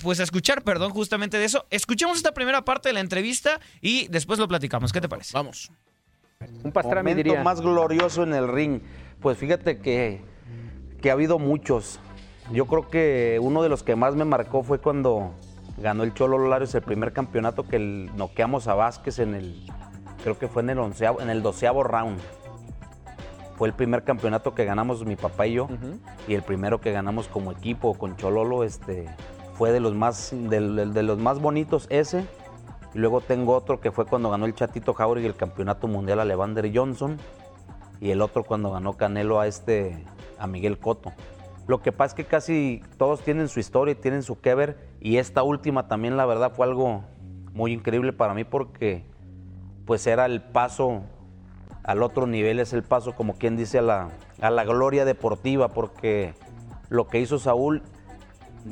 pues 0.00 0.20
a 0.20 0.22
escuchar, 0.22 0.62
perdón, 0.62 0.90
justamente 0.92 1.38
de 1.38 1.44
eso. 1.44 1.66
Escuchemos 1.70 2.16
esta 2.16 2.32
primera 2.32 2.64
parte 2.64 2.90
de 2.90 2.92
la 2.94 3.00
entrevista 3.00 3.60
y 3.80 4.08
después 4.08 4.38
lo 4.38 4.46
platicamos. 4.48 4.92
¿Qué 4.92 5.00
te 5.00 5.08
parece? 5.08 5.32
Vamos. 5.34 5.49
Un 6.64 6.72
pastrami 6.72 7.14
diría. 7.14 7.42
más 7.42 7.60
glorioso 7.60 8.22
en 8.22 8.34
el 8.34 8.48
ring. 8.48 8.80
Pues 9.20 9.36
fíjate 9.36 9.78
que, 9.78 10.22
que 11.00 11.10
ha 11.10 11.12
habido 11.12 11.38
muchos. 11.38 12.00
Yo 12.52 12.66
creo 12.66 12.88
que 12.88 13.38
uno 13.42 13.62
de 13.62 13.68
los 13.68 13.82
que 13.82 13.94
más 13.94 14.16
me 14.16 14.24
marcó 14.24 14.62
fue 14.62 14.78
cuando 14.78 15.34
ganó 15.78 16.02
el 16.02 16.14
Cholo 16.14 16.48
Larios 16.48 16.74
el 16.74 16.82
primer 16.82 17.12
campeonato 17.12 17.66
que 17.66 17.78
noqueamos 17.78 18.68
a 18.68 18.74
Vázquez 18.74 19.18
en 19.18 19.34
el, 19.34 19.66
creo 20.22 20.38
que 20.38 20.48
fue 20.48 20.62
en 20.62 20.70
el 20.70 20.78
onceavo, 20.78 21.20
en 21.20 21.30
el 21.30 21.42
doceavo 21.42 21.84
round. 21.84 22.18
Fue 23.56 23.68
el 23.68 23.74
primer 23.74 24.04
campeonato 24.04 24.54
que 24.54 24.64
ganamos 24.64 25.04
mi 25.04 25.16
papá 25.16 25.46
y 25.46 25.54
yo 25.54 25.68
y 26.26 26.34
el 26.34 26.42
primero 26.42 26.80
que 26.80 26.92
ganamos 26.92 27.28
como 27.28 27.52
equipo 27.52 27.92
con 27.92 28.16
Chololo, 28.16 28.64
este, 28.64 29.06
fue 29.54 29.70
de 29.70 29.80
los 29.80 29.94
más, 29.94 30.30
de 30.32 31.02
los 31.02 31.18
más 31.18 31.38
bonitos 31.40 31.86
ese 31.90 32.24
y 32.94 32.98
luego 32.98 33.20
tengo 33.20 33.54
otro 33.54 33.80
que 33.80 33.92
fue 33.92 34.06
cuando 34.06 34.30
ganó 34.30 34.46
el 34.46 34.54
Chatito 34.54 34.94
Jauregui 34.94 35.26
el 35.26 35.36
campeonato 35.36 35.86
mundial 35.86 36.20
a 36.20 36.24
Levander 36.24 36.70
Johnson. 36.74 37.18
Y 38.00 38.10
el 38.10 38.22
otro 38.22 38.44
cuando 38.44 38.72
ganó 38.72 38.94
Canelo 38.94 39.40
a 39.40 39.46
este, 39.46 40.04
a 40.38 40.46
Miguel 40.46 40.78
Cotto. 40.78 41.12
Lo 41.66 41.82
que 41.82 41.92
pasa 41.92 42.12
es 42.12 42.14
que 42.14 42.24
casi 42.24 42.82
todos 42.96 43.20
tienen 43.20 43.48
su 43.48 43.60
historia 43.60 43.92
y 43.92 43.94
tienen 43.94 44.22
su 44.22 44.40
que 44.40 44.54
ver. 44.54 44.88
Y 45.00 45.18
esta 45.18 45.42
última 45.42 45.86
también, 45.86 46.16
la 46.16 46.26
verdad, 46.26 46.52
fue 46.52 46.66
algo 46.66 47.04
muy 47.52 47.72
increíble 47.72 48.12
para 48.12 48.34
mí 48.34 48.44
porque 48.44 49.04
pues 49.84 50.06
era 50.06 50.26
el 50.26 50.40
paso 50.42 51.02
al 51.84 52.02
otro 52.02 52.26
nivel, 52.26 52.58
es 52.58 52.72
el 52.72 52.82
paso, 52.82 53.14
como 53.14 53.34
quien 53.34 53.56
dice, 53.56 53.78
a 53.78 53.82
la, 53.82 54.08
a 54.40 54.50
la 54.50 54.64
gloria 54.64 55.04
deportiva, 55.04 55.68
porque 55.68 56.34
lo 56.88 57.06
que 57.06 57.20
hizo 57.20 57.38
Saúl 57.38 57.82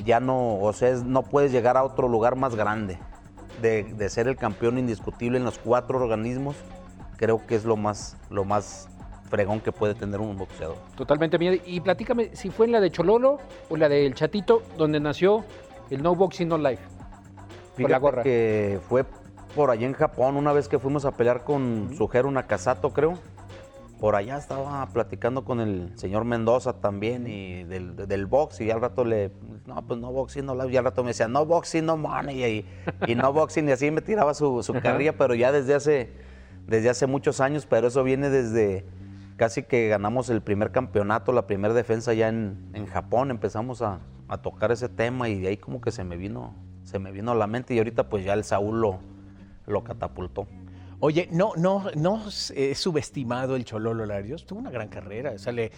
ya 0.05 0.19
no, 0.19 0.59
o 0.59 0.71
sea, 0.73 0.93
no 1.05 1.23
puedes 1.23 1.51
llegar 1.51 1.77
a 1.77 1.83
otro 1.83 2.07
lugar 2.07 2.35
más 2.35 2.55
grande 2.55 2.99
de, 3.61 4.09
ser 4.09 4.27
el 4.27 4.35
campeón 4.35 4.77
indiscutible 4.77 5.37
en 5.37 5.45
los 5.45 5.59
cuatro 5.59 5.99
organismos, 5.99 6.55
creo 7.17 7.45
que 7.45 7.55
es 7.55 7.65
lo 7.65 7.75
más, 7.77 8.17
lo 8.29 8.45
más 8.45 8.89
fregón 9.29 9.59
que 9.59 9.71
puede 9.71 9.95
tener 9.95 10.19
un 10.19 10.37
boxeador. 10.37 10.77
Totalmente, 10.95 11.61
y 11.65 11.79
platícame 11.81 12.35
si 12.35 12.49
fue 12.49 12.65
en 12.65 12.71
la 12.71 12.79
de 12.79 12.91
Chololo 12.91 13.39
o 13.69 13.77
la 13.77 13.89
del 13.89 14.13
Chatito, 14.15 14.63
donde 14.77 14.99
nació 14.99 15.45
el 15.89 16.01
No 16.01 16.15
Boxing 16.15 16.47
No 16.47 16.57
Life. 16.57 16.83
Fíjate 17.75 17.91
la 17.91 17.99
gorra. 17.99 18.23
que 18.23 18.79
fue 18.89 19.05
por 19.55 19.69
allá 19.69 19.85
en 19.85 19.93
Japón, 19.93 20.35
una 20.35 20.53
vez 20.53 20.67
que 20.67 20.79
fuimos 20.79 21.05
a 21.05 21.11
pelear 21.11 21.43
con 21.43 21.87
uh 21.87 21.89
-huh. 21.89 22.31
Nakasato, 22.31 22.91
creo 22.91 23.17
por 23.99 24.15
allá 24.15 24.37
estaba 24.37 24.85
platicando 24.87 25.43
con 25.43 25.59
el 25.59 25.91
señor 25.97 26.23
Mendoza 26.23 26.73
también 26.73 27.27
y 27.27 27.65
del, 27.65 28.25
box 28.27 28.61
y 28.61 28.71
al 28.71 28.79
rato 28.79 29.03
le, 29.03 29.31
no, 29.65 29.85
pues 29.85 29.99
no 29.99 30.11
boxing, 30.11 30.45
no, 30.45 30.69
y 30.69 30.77
al 30.77 30.85
rato 30.85 31.03
me 31.03 31.09
decía, 31.09 31.27
no 31.27 31.45
boxing, 31.45 31.85
no 31.85 31.97
money, 31.97 32.43
y, 32.43 32.65
y 33.11 33.15
no 33.15 33.33
boxing, 33.33 33.67
y 33.67 33.71
así 33.73 33.91
me 33.91 34.01
tiraba 34.01 34.33
su, 34.33 34.63
su 34.63 34.73
carrilla, 34.73 35.17
pero 35.17 35.35
ya 35.35 35.51
desde 35.51 35.75
hace, 35.75 36.09
desde 36.65 36.89
hace 36.89 37.07
muchos 37.07 37.41
años, 37.41 37.65
pero 37.65 37.87
eso 37.87 38.03
viene 38.03 38.29
desde 38.29 38.85
casi 39.35 39.63
que 39.63 39.89
ganamos 39.89 40.29
el 40.29 40.41
primer 40.41 40.71
campeonato, 40.71 41.33
la 41.33 41.45
primera 41.45 41.73
defensa 41.73 42.13
ya 42.13 42.29
en, 42.29 42.69
en 42.73 42.85
Japón, 42.87 43.31
empezamos 43.31 43.81
a, 43.81 43.99
a, 44.29 44.37
tocar 44.37 44.71
ese 44.71 44.87
tema 44.87 45.27
y 45.27 45.39
de 45.39 45.49
ahí 45.49 45.57
como 45.57 45.81
que 45.81 45.91
se 45.91 46.05
me 46.05 46.15
vino, 46.15 46.53
se 46.83 46.99
me 46.99 47.11
vino 47.11 47.31
a 47.31 47.35
la 47.35 47.47
mente 47.47 47.73
y 47.73 47.77
ahorita 47.79 48.07
pues 48.07 48.23
ya 48.23 48.33
el 48.33 48.45
Saúl 48.45 48.79
lo, 48.79 48.99
lo 49.67 49.83
catapultó. 49.83 50.47
Oye, 51.01 51.29
no, 51.31 51.53
no, 51.55 51.85
no 51.95 52.23
es 52.27 52.77
subestimado 52.77 53.55
el 53.55 53.63
Chololo 53.63 54.05
Larios. 54.05 54.45
Tuvo 54.45 54.59
una 54.59 54.69
gran 54.69 54.89
carrera. 54.89 55.31
O 55.31 55.39
sea, 55.39 55.53
le, 55.53 55.71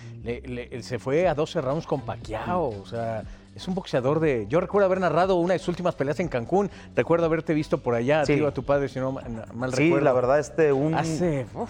se 0.82 0.98
fue 0.98 1.28
a 1.28 1.36
12 1.36 1.62
rounds 1.62 1.86
con 1.86 2.02
Pacquiao. 2.02 2.70
O 2.82 2.86
sea, 2.88 3.24
es 3.56 3.68
un 3.68 3.76
boxeador 3.76 4.20
de. 4.20 4.48
Yo 4.50 4.60
recuerdo 4.60 4.88
haber 4.88 5.00
narrado 5.00 5.36
una 5.36 5.54
de 5.54 5.60
sus 5.60 5.70
últimas 5.70 5.94
peleas 5.94 6.20
en 6.20 6.28
Cancún. 6.28 6.72
Recuerdo 6.96 7.26
haberte 7.26 7.54
visto 7.54 7.78
por 7.78 7.94
allá, 7.94 8.26
sí. 8.26 8.44
a 8.44 8.52
tu 8.52 8.64
padre, 8.64 8.90
si 8.90 9.00
no 9.00 9.12
mal 9.12 9.72
recuerdo. 9.72 9.98
Sí, 9.98 10.04
la 10.04 10.14
verdad, 10.14 10.40
este, 10.40 10.74
un, 10.74 10.96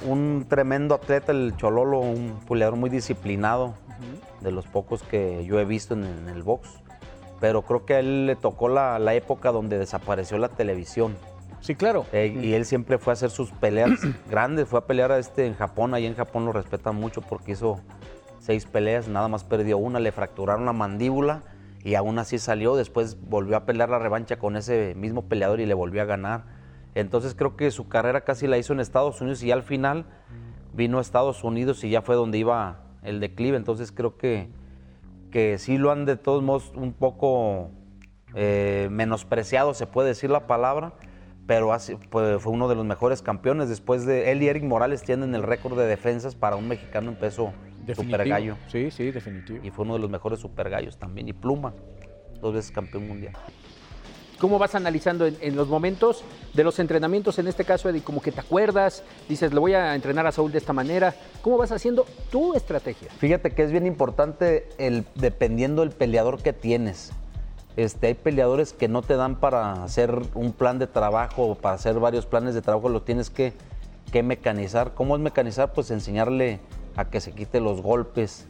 un 0.05 0.45
tremendo 0.47 0.95
atleta, 0.95 1.33
el 1.33 1.53
Chololo, 1.57 1.99
un 1.99 2.39
peleador 2.47 2.77
muy 2.77 2.89
disciplinado, 2.89 3.73
de 4.39 4.51
los 4.51 4.65
pocos 4.65 5.03
que 5.03 5.43
yo 5.45 5.59
he 5.59 5.65
visto 5.65 5.93
en, 5.93 6.29
el 6.29 6.41
box. 6.41 6.69
Pero 7.41 7.63
creo 7.63 7.85
que 7.85 7.95
a 7.95 7.99
él 7.99 8.27
le 8.27 8.35
tocó 8.37 8.69
la, 8.69 8.97
la 8.97 9.13
época 9.13 9.51
donde 9.51 9.77
desapareció 9.77 10.37
la 10.37 10.49
televisión 10.49 11.17
Sí, 11.61 11.75
claro. 11.75 12.05
Eh, 12.11 12.37
y 12.41 12.53
él 12.53 12.65
siempre 12.65 12.97
fue 12.97 13.11
a 13.11 13.13
hacer 13.13 13.29
sus 13.29 13.51
peleas 13.51 13.91
grandes, 14.29 14.67
fue 14.67 14.79
a 14.79 14.85
pelear 14.85 15.11
a 15.11 15.19
este 15.19 15.45
en 15.45 15.55
Japón, 15.55 15.93
ahí 15.93 16.05
en 16.05 16.15
Japón 16.15 16.45
lo 16.45 16.51
respetan 16.51 16.95
mucho 16.95 17.21
porque 17.21 17.53
hizo 17.53 17.79
seis 18.39 18.65
peleas, 18.65 19.07
nada 19.07 19.27
más 19.27 19.43
perdió 19.43 19.77
una, 19.77 19.99
le 19.99 20.11
fracturaron 20.11 20.65
la 20.65 20.73
mandíbula 20.73 21.43
y 21.83 21.95
aún 21.95 22.17
así 22.19 22.39
salió, 22.39 22.75
después 22.75 23.17
volvió 23.21 23.55
a 23.55 23.65
pelear 23.65 23.89
la 23.89 23.99
revancha 23.99 24.37
con 24.37 24.55
ese 24.55 24.95
mismo 24.95 25.23
peleador 25.25 25.59
y 25.59 25.65
le 25.65 25.73
volvió 25.73 26.01
a 26.01 26.05
ganar. 26.05 26.45
Entonces 26.95 27.35
creo 27.35 27.55
que 27.55 27.71
su 27.71 27.87
carrera 27.87 28.21
casi 28.21 28.47
la 28.47 28.57
hizo 28.57 28.73
en 28.73 28.79
Estados 28.79 29.21
Unidos 29.21 29.43
y 29.43 29.51
al 29.51 29.63
final 29.63 30.05
vino 30.73 30.97
a 30.97 31.01
Estados 31.01 31.43
Unidos 31.43 31.83
y 31.83 31.89
ya 31.89 32.01
fue 32.01 32.15
donde 32.15 32.39
iba 32.39 32.81
el 33.03 33.19
declive, 33.19 33.57
entonces 33.57 33.91
creo 33.91 34.17
que, 34.17 34.49
que 35.31 35.57
sí 35.57 35.77
lo 35.77 35.91
han 35.91 36.05
de 36.05 36.17
todos 36.17 36.43
modos 36.43 36.71
un 36.75 36.93
poco 36.93 37.69
eh, 38.33 38.87
menospreciado, 38.91 39.73
se 39.73 39.87
puede 39.87 40.09
decir 40.09 40.29
la 40.29 40.47
palabra, 40.47 40.93
pero 41.47 41.73
hace- 41.73 41.97
fue, 42.09 42.39
fue 42.39 42.51
uno 42.53 42.67
de 42.67 42.75
los 42.75 42.85
mejores 42.85 43.21
campeones. 43.21 43.69
Después 43.69 44.05
de 44.05 44.31
él 44.31 44.41
y 44.43 44.47
Eric 44.47 44.63
Morales 44.63 45.03
tienen 45.03 45.35
el 45.35 45.43
récord 45.43 45.77
de 45.77 45.85
defensas 45.85 46.35
para 46.35 46.55
un 46.55 46.67
mexicano 46.67 47.09
en 47.11 47.15
peso 47.17 47.53
Definitivo. 47.85 48.03
super 48.03 48.27
gallo. 48.29 48.57
Sí, 48.67 48.91
sí, 48.91 49.11
definitivo. 49.11 49.59
Y 49.63 49.71
fue 49.71 49.85
uno 49.85 49.95
de 49.95 49.99
los 49.99 50.09
mejores 50.09 50.39
super 50.39 50.69
gallos 50.69 50.97
también. 50.97 51.27
Y 51.27 51.33
Pluma, 51.33 51.73
dos 52.41 52.53
veces 52.53 52.71
campeón 52.71 53.07
mundial. 53.07 53.33
¿Cómo 54.39 54.57
vas 54.57 54.73
analizando 54.73 55.27
en, 55.27 55.37
en 55.39 55.55
los 55.55 55.67
momentos 55.67 56.23
de 56.55 56.63
los 56.63 56.79
entrenamientos, 56.79 57.37
en 57.37 57.47
este 57.47 57.63
caso, 57.63 57.89
Eddie? 57.89 58.01
Como 58.01 58.21
que 58.23 58.31
te 58.31 58.39
acuerdas, 58.39 59.03
dices, 59.29 59.53
le 59.53 59.59
voy 59.59 59.75
a 59.75 59.93
entrenar 59.93 60.25
a 60.25 60.31
Saúl 60.31 60.51
de 60.51 60.57
esta 60.57 60.73
manera. 60.73 61.13
¿Cómo 61.43 61.57
vas 61.59 61.71
haciendo 61.71 62.07
tu 62.31 62.55
estrategia? 62.55 63.09
Fíjate 63.19 63.51
que 63.51 63.61
es 63.61 63.71
bien 63.71 63.85
importante 63.85 64.67
el 64.79 65.05
dependiendo 65.13 65.83
del 65.83 65.91
peleador 65.91 66.41
que 66.41 66.53
tienes. 66.53 67.11
Este, 67.77 68.07
hay 68.07 68.13
peleadores 68.15 68.73
que 68.73 68.87
no 68.87 69.01
te 69.01 69.15
dan 69.15 69.35
para 69.35 69.83
hacer 69.83 70.21
un 70.35 70.51
plan 70.51 70.77
de 70.77 70.87
trabajo 70.87 71.47
o 71.47 71.55
para 71.55 71.75
hacer 71.75 71.99
varios 71.99 72.25
planes 72.25 72.53
de 72.53 72.61
trabajo, 72.61 72.89
lo 72.89 73.01
tienes 73.01 73.29
que, 73.29 73.53
que 74.11 74.23
mecanizar. 74.23 74.93
¿Cómo 74.93 75.15
es 75.15 75.21
mecanizar? 75.21 75.71
Pues 75.73 75.89
enseñarle 75.91 76.59
a 76.95 77.05
que 77.05 77.21
se 77.21 77.31
quite 77.31 77.61
los 77.61 77.81
golpes. 77.81 78.47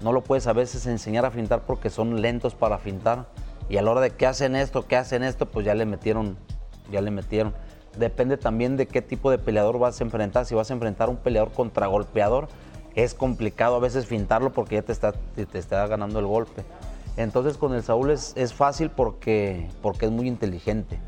No 0.00 0.12
lo 0.12 0.22
puedes 0.22 0.46
a 0.46 0.52
veces 0.52 0.86
enseñar 0.86 1.24
a 1.24 1.30
fintar 1.30 1.62
porque 1.66 1.90
son 1.90 2.20
lentos 2.20 2.54
para 2.54 2.78
fintar. 2.78 3.26
Y 3.68 3.76
a 3.76 3.82
la 3.82 3.90
hora 3.92 4.00
de 4.00 4.10
que 4.10 4.26
hacen 4.26 4.56
esto, 4.56 4.86
que 4.86 4.96
hacen 4.96 5.22
esto, 5.22 5.46
pues 5.46 5.64
ya 5.64 5.74
le 5.74 5.86
metieron, 5.86 6.36
ya 6.90 7.00
le 7.00 7.10
metieron. 7.10 7.54
Depende 7.96 8.36
también 8.36 8.76
de 8.76 8.86
qué 8.86 9.00
tipo 9.02 9.30
de 9.30 9.38
peleador 9.38 9.78
vas 9.78 10.00
a 10.00 10.04
enfrentar. 10.04 10.44
Si 10.44 10.54
vas 10.54 10.70
a 10.70 10.74
enfrentar 10.74 11.08
un 11.08 11.16
peleador 11.16 11.52
contragolpeador, 11.52 12.48
es 12.94 13.14
complicado 13.14 13.76
a 13.76 13.78
veces 13.78 14.06
fintarlo 14.06 14.52
porque 14.52 14.76
ya 14.76 14.82
te 14.82 14.92
está, 14.92 15.12
te 15.12 15.46
te 15.46 15.58
está 15.58 15.86
ganando 15.86 16.18
el 16.18 16.26
golpe. 16.26 16.64
Entonces 17.22 17.58
con 17.58 17.74
el 17.74 17.82
Saúl 17.82 18.10
es, 18.10 18.32
es 18.36 18.54
fácil 18.54 18.90
porque, 18.90 19.68
porque 19.82 20.06
es 20.06 20.10
muy 20.10 20.26
inteligente. 20.26 20.98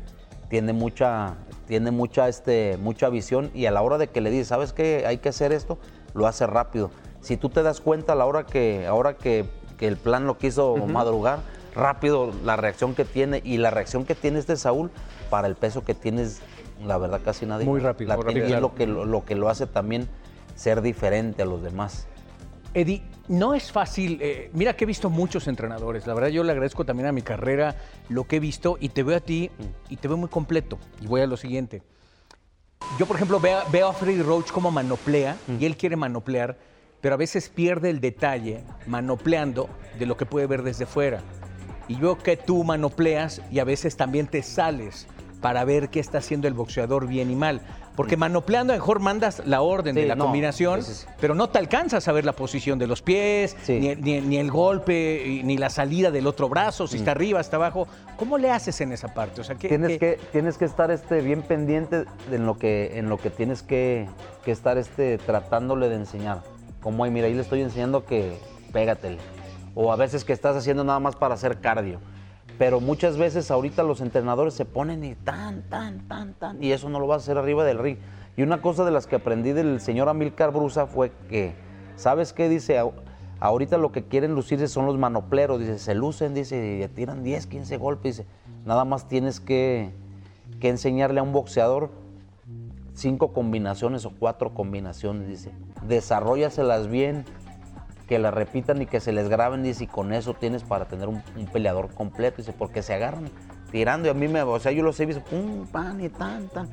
Tiene 0.47 0.71
mucha, 0.71 1.35
tiene 1.67 1.89
mucha, 1.89 2.27
este, 2.27 2.77
mucha 2.77 3.09
visión 3.09 3.49
y 3.55 3.65
a 3.65 3.71
la 3.71 3.81
hora 3.81 3.97
de 3.97 4.07
que 4.07 4.21
le 4.21 4.29
dices, 4.29 4.47
¿sabes 4.49 4.73
qué? 4.73 5.05
Hay 5.07 5.17
que 5.17 5.29
hacer 5.29 5.51
esto, 5.51 5.79
lo 6.13 6.27
hace 6.27 6.45
rápido. 6.45 6.91
Si 7.21 7.35
tú 7.35 7.49
te 7.49 7.63
das 7.63 7.81
cuenta 7.81 8.13
a 8.13 8.15
la 8.15 8.25
hora 8.25 8.45
que, 8.45 8.85
ahora 8.85 9.17
que, 9.17 9.45
que 9.77 9.87
el 9.87 9.97
plan 9.97 10.27
lo 10.27 10.37
quiso 10.37 10.77
madrugar, 10.77 11.39
rápido 11.73 12.31
la 12.43 12.57
reacción 12.57 12.93
que 12.93 13.05
tiene 13.05 13.41
y 13.43 13.57
la 13.57 13.71
reacción 13.71 14.05
que 14.05 14.13
tiene 14.13 14.37
este 14.37 14.55
Saúl 14.55 14.91
para 15.31 15.47
el 15.47 15.55
peso 15.55 15.83
que 15.83 15.95
tienes, 15.95 16.41
la 16.85 16.99
verdad 16.99 17.21
casi 17.25 17.47
nadie. 17.47 17.65
Muy 17.65 17.79
rápido, 17.79 18.09
la 18.09 18.17
muy 18.17 18.25
rápido. 18.25 18.47
y 18.47 18.53
es 18.53 18.61
lo 18.61 18.75
que, 18.75 18.85
lo, 18.85 19.05
lo 19.05 19.25
que 19.25 19.33
lo 19.33 19.49
hace 19.49 19.65
también 19.65 20.07
ser 20.53 20.83
diferente 20.83 21.41
a 21.41 21.45
los 21.45 21.63
demás. 21.63 22.07
Eddie, 22.73 23.03
no 23.27 23.53
es 23.53 23.71
fácil. 23.71 24.17
eh, 24.21 24.49
mira 24.53 24.75
que 24.75 24.83
he 24.83 24.87
visto 24.87 25.09
muchos 25.09 25.47
entrenadores. 25.47 26.07
La 26.07 26.13
verdad, 26.13 26.29
yo 26.29 26.43
le 26.43 26.51
agradezco 26.51 26.85
también 26.85 27.07
a 27.07 27.11
mi 27.11 27.21
carrera 27.21 27.75
lo 28.09 28.25
que 28.25 28.37
he 28.37 28.39
visto 28.39 28.77
y 28.79 28.89
te 28.89 29.03
veo 29.03 29.17
a 29.17 29.19
ti 29.19 29.51
y 29.89 29.97
te 29.97 30.07
veo 30.07 30.17
muy 30.17 30.29
completo. 30.29 30.79
Y 31.01 31.07
voy 31.07 31.21
a 31.21 31.27
lo 31.27 31.37
siguiente. 31.37 31.83
Yo, 32.99 33.05
por 33.05 33.15
ejemplo, 33.15 33.39
veo, 33.39 33.59
veo 33.71 33.87
a 33.87 33.93
Freddy 33.93 34.21
Roach 34.21 34.51
como 34.51 34.71
manoplea 34.71 35.37
y 35.59 35.65
él 35.65 35.77
quiere 35.77 35.95
manoplear, 35.95 36.57
pero 36.99 37.15
a 37.15 37.17
veces 37.17 37.49
pierde 37.49 37.89
el 37.89 38.01
detalle 38.01 38.63
manopleando 38.87 39.69
de 39.97 40.05
lo 40.05 40.17
que 40.17 40.25
puede 40.25 40.47
ver 40.47 40.63
desde 40.63 40.85
fuera. 40.85 41.21
Y 41.87 41.97
yo 41.97 42.17
que 42.17 42.37
tú 42.37 42.63
manopleas 42.63 43.41
y 43.51 43.59
a 43.59 43.63
veces 43.63 43.97
también 43.97 44.27
te 44.27 44.41
sales 44.41 45.07
para 45.43 45.63
ver 45.65 45.89
qué 45.89 45.99
está 45.99 46.19
haciendo 46.19 46.47
el 46.47 46.53
boxeador 46.55 47.05
bien 47.05 47.29
y 47.29 47.35
mal. 47.35 47.61
Porque 47.95 48.17
manopleando 48.17 48.73
a 48.73 48.77
mejor 48.77 48.99
mandas 49.01 49.43
la 49.45 49.61
orden 49.61 49.93
de 49.93 50.07
la 50.07 50.15
no, 50.15 50.23
combinación, 50.23 50.81
sí, 50.81 50.93
sí, 50.93 51.01
sí. 51.01 51.07
pero 51.19 51.35
no 51.35 51.49
te 51.49 51.59
alcanzas 51.59 52.07
a 52.07 52.11
ver 52.11 52.25
la 52.25 52.31
posición 52.31 52.79
de 52.79 52.87
los 52.87 53.03
pies, 53.03 53.55
ni, 53.67 53.93
ni- 53.95 54.21
ni 54.21 54.37
el 54.37 54.49
golpe, 54.49 55.41
ni 55.43 55.57
la 55.57 55.69
salida 55.69 56.09
del 56.09 56.25
otro 56.25 56.49
brazo, 56.49 56.87
si 56.87 56.97
está 56.97 57.11
arriba, 57.11 57.39
está 57.39 57.57
abajo. 57.57 57.87
¿Cómo 58.17 58.39
le 58.39 58.49
haces 58.49 58.81
en 58.81 58.93
esa 58.93 59.13
parte? 59.13 59.41
O 59.41 59.43
sea, 59.43 59.55
¿qué- 59.55 59.67
tienes 59.67 59.89
qué- 59.91 59.99
que 59.99 60.19
tienes 60.31 60.57
que 60.57 60.65
estar 60.65 60.89
este 60.89 61.21
bien 61.21 61.43
pendiente 61.43 62.05
de 62.31 62.35
en 62.37 62.45
lo 62.47 62.57
que 62.57 62.97
en 62.97 63.09
lo 63.09 63.17
que 63.17 63.29
tienes 63.29 63.61
que, 63.61 64.07
que 64.45 64.51
estar 64.51 64.77
este 64.79 65.17
tratándole 65.19 65.89
de 65.89 65.95
enseñar 65.95 66.41
como 66.81 67.03
ahí 67.03 67.11
mira 67.11 67.27
ahí 67.27 67.33
le 67.33 67.41
estoy 67.41 67.61
enseñando 67.61 68.05
que 68.05 68.37
pégatele 68.71 69.17
o 69.75 69.91
a 69.91 69.95
veces 69.97 70.23
que 70.25 70.33
estás 70.33 70.55
haciendo 70.55 70.83
nada 70.83 70.99
más 70.99 71.15
para 71.15 71.35
hacer 71.35 71.59
cardio 71.59 71.99
pero 72.57 72.79
muchas 72.79 73.17
veces 73.17 73.49
ahorita 73.51 73.83
los 73.83 74.01
entrenadores 74.01 74.53
se 74.53 74.65
ponen 74.65 75.03
y 75.03 75.15
tan 75.15 75.63
tan 75.69 76.07
tan 76.07 76.33
tan 76.33 76.63
y 76.63 76.71
eso 76.71 76.89
no 76.89 76.99
lo 76.99 77.07
vas 77.07 77.21
a 77.21 77.23
hacer 77.25 77.37
arriba 77.37 77.63
del 77.63 77.79
ring. 77.79 77.97
Y 78.35 78.41
una 78.43 78.61
cosa 78.61 78.83
de 78.85 78.91
las 78.91 79.05
que 79.07 79.15
aprendí 79.17 79.51
del 79.53 79.79
señor 79.79 80.09
Amilcar 80.09 80.51
Brusa 80.51 80.87
fue 80.87 81.11
que 81.29 81.55
sabes 81.95 82.33
qué 82.33 82.49
dice 82.49 82.79
"Au- 82.79 82.93
Ahorita 83.39 83.77
lo 83.77 83.91
que 83.91 84.03
quieren 84.05 84.35
lucirse 84.35 84.67
son 84.69 84.85
los 84.85 84.97
manopleros, 84.97 85.59
dice, 85.59 85.77
se 85.77 85.93
lucen, 85.95 86.33
dice, 86.33 86.89
tiran 86.95 87.23
10, 87.23 87.45
15 87.45 87.75
golpes, 87.77 88.17
dice, 88.17 88.29
nada 88.65 88.85
más 88.85 89.09
tienes 89.09 89.41
que, 89.41 89.91
que 90.61 90.69
enseñarle 90.69 91.19
a 91.19 91.23
un 91.23 91.33
boxeador 91.33 91.89
cinco 92.93 93.33
combinaciones 93.33 94.05
o 94.05 94.11
cuatro 94.17 94.53
combinaciones, 94.53 95.27
dice, 95.27 95.51
desarrollaselas 95.85 96.87
bien, 96.87 97.25
que 98.07 98.19
las 98.19 98.33
repitan 98.33 98.81
y 98.81 98.85
que 98.85 98.99
se 98.99 99.11
les 99.11 99.29
graben, 99.29 99.65
y 99.65 99.87
con 99.87 100.13
eso 100.13 100.33
tienes 100.33 100.63
para 100.63 100.85
tener 100.85 101.07
un, 101.07 101.23
un 101.35 101.45
peleador 101.47 101.93
completo, 101.93 102.37
dice, 102.37 102.53
porque 102.53 102.83
se 102.83 102.93
agarran 102.93 103.29
tirando 103.71 104.07
y 104.07 104.11
a 104.11 104.13
mí 104.13 104.27
me, 104.27 104.41
o 104.43 104.59
sea, 104.59 104.71
yo 104.71 104.83
los 104.83 104.99
he 104.99 105.05
visto, 105.05 105.23
pum, 105.23 105.65
pan 105.65 105.99
y 105.99 106.09
tan, 106.09 106.47
tan, 106.49 106.69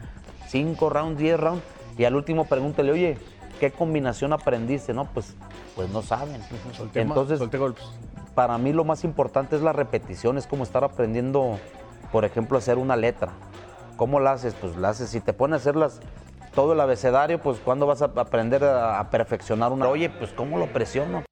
cinco 0.48 0.90
rounds, 0.90 1.18
diez 1.18 1.40
rounds, 1.40 1.62
y 1.96 2.04
al 2.04 2.14
último 2.14 2.44
pregúntale, 2.44 2.92
oye, 2.92 3.18
¿qué 3.58 3.70
combinación 3.70 4.32
aprendiste? 4.32 4.92
No, 4.92 5.06
pues, 5.06 5.34
pues 5.74 5.88
no 5.90 6.02
saben. 6.02 6.40
Solté 6.72 7.00
Entonces, 7.00 7.38
solté 7.38 7.58
golpes. 7.58 7.84
para 8.34 8.58
mí 8.58 8.72
lo 8.72 8.84
más 8.84 9.04
importante 9.04 9.56
es 9.56 9.62
la 9.62 9.72
repetición, 9.72 10.36
es 10.36 10.46
como 10.46 10.62
estar 10.62 10.84
aprendiendo, 10.84 11.58
por 12.12 12.24
ejemplo, 12.24 12.58
hacer 12.58 12.76
una 12.76 12.96
letra. 12.96 13.32
¿Cómo 13.96 14.18
la 14.20 14.32
haces? 14.32 14.54
Pues 14.54 14.76
la 14.76 14.90
haces, 14.90 15.10
si 15.10 15.20
te 15.20 15.32
pones 15.32 15.54
a 15.54 15.56
hacerlas 15.60 16.00
todo 16.54 16.72
el 16.72 16.80
abecedario, 16.80 17.40
pues 17.40 17.58
¿cuándo 17.64 17.86
vas 17.86 18.02
a 18.02 18.06
aprender 18.06 18.64
a, 18.64 18.98
a 19.00 19.10
perfeccionar 19.10 19.72
una? 19.72 19.88
Oye, 19.88 20.10
pues 20.10 20.30
¿cómo 20.32 20.58
lo 20.58 20.66
presiono? 20.72 21.24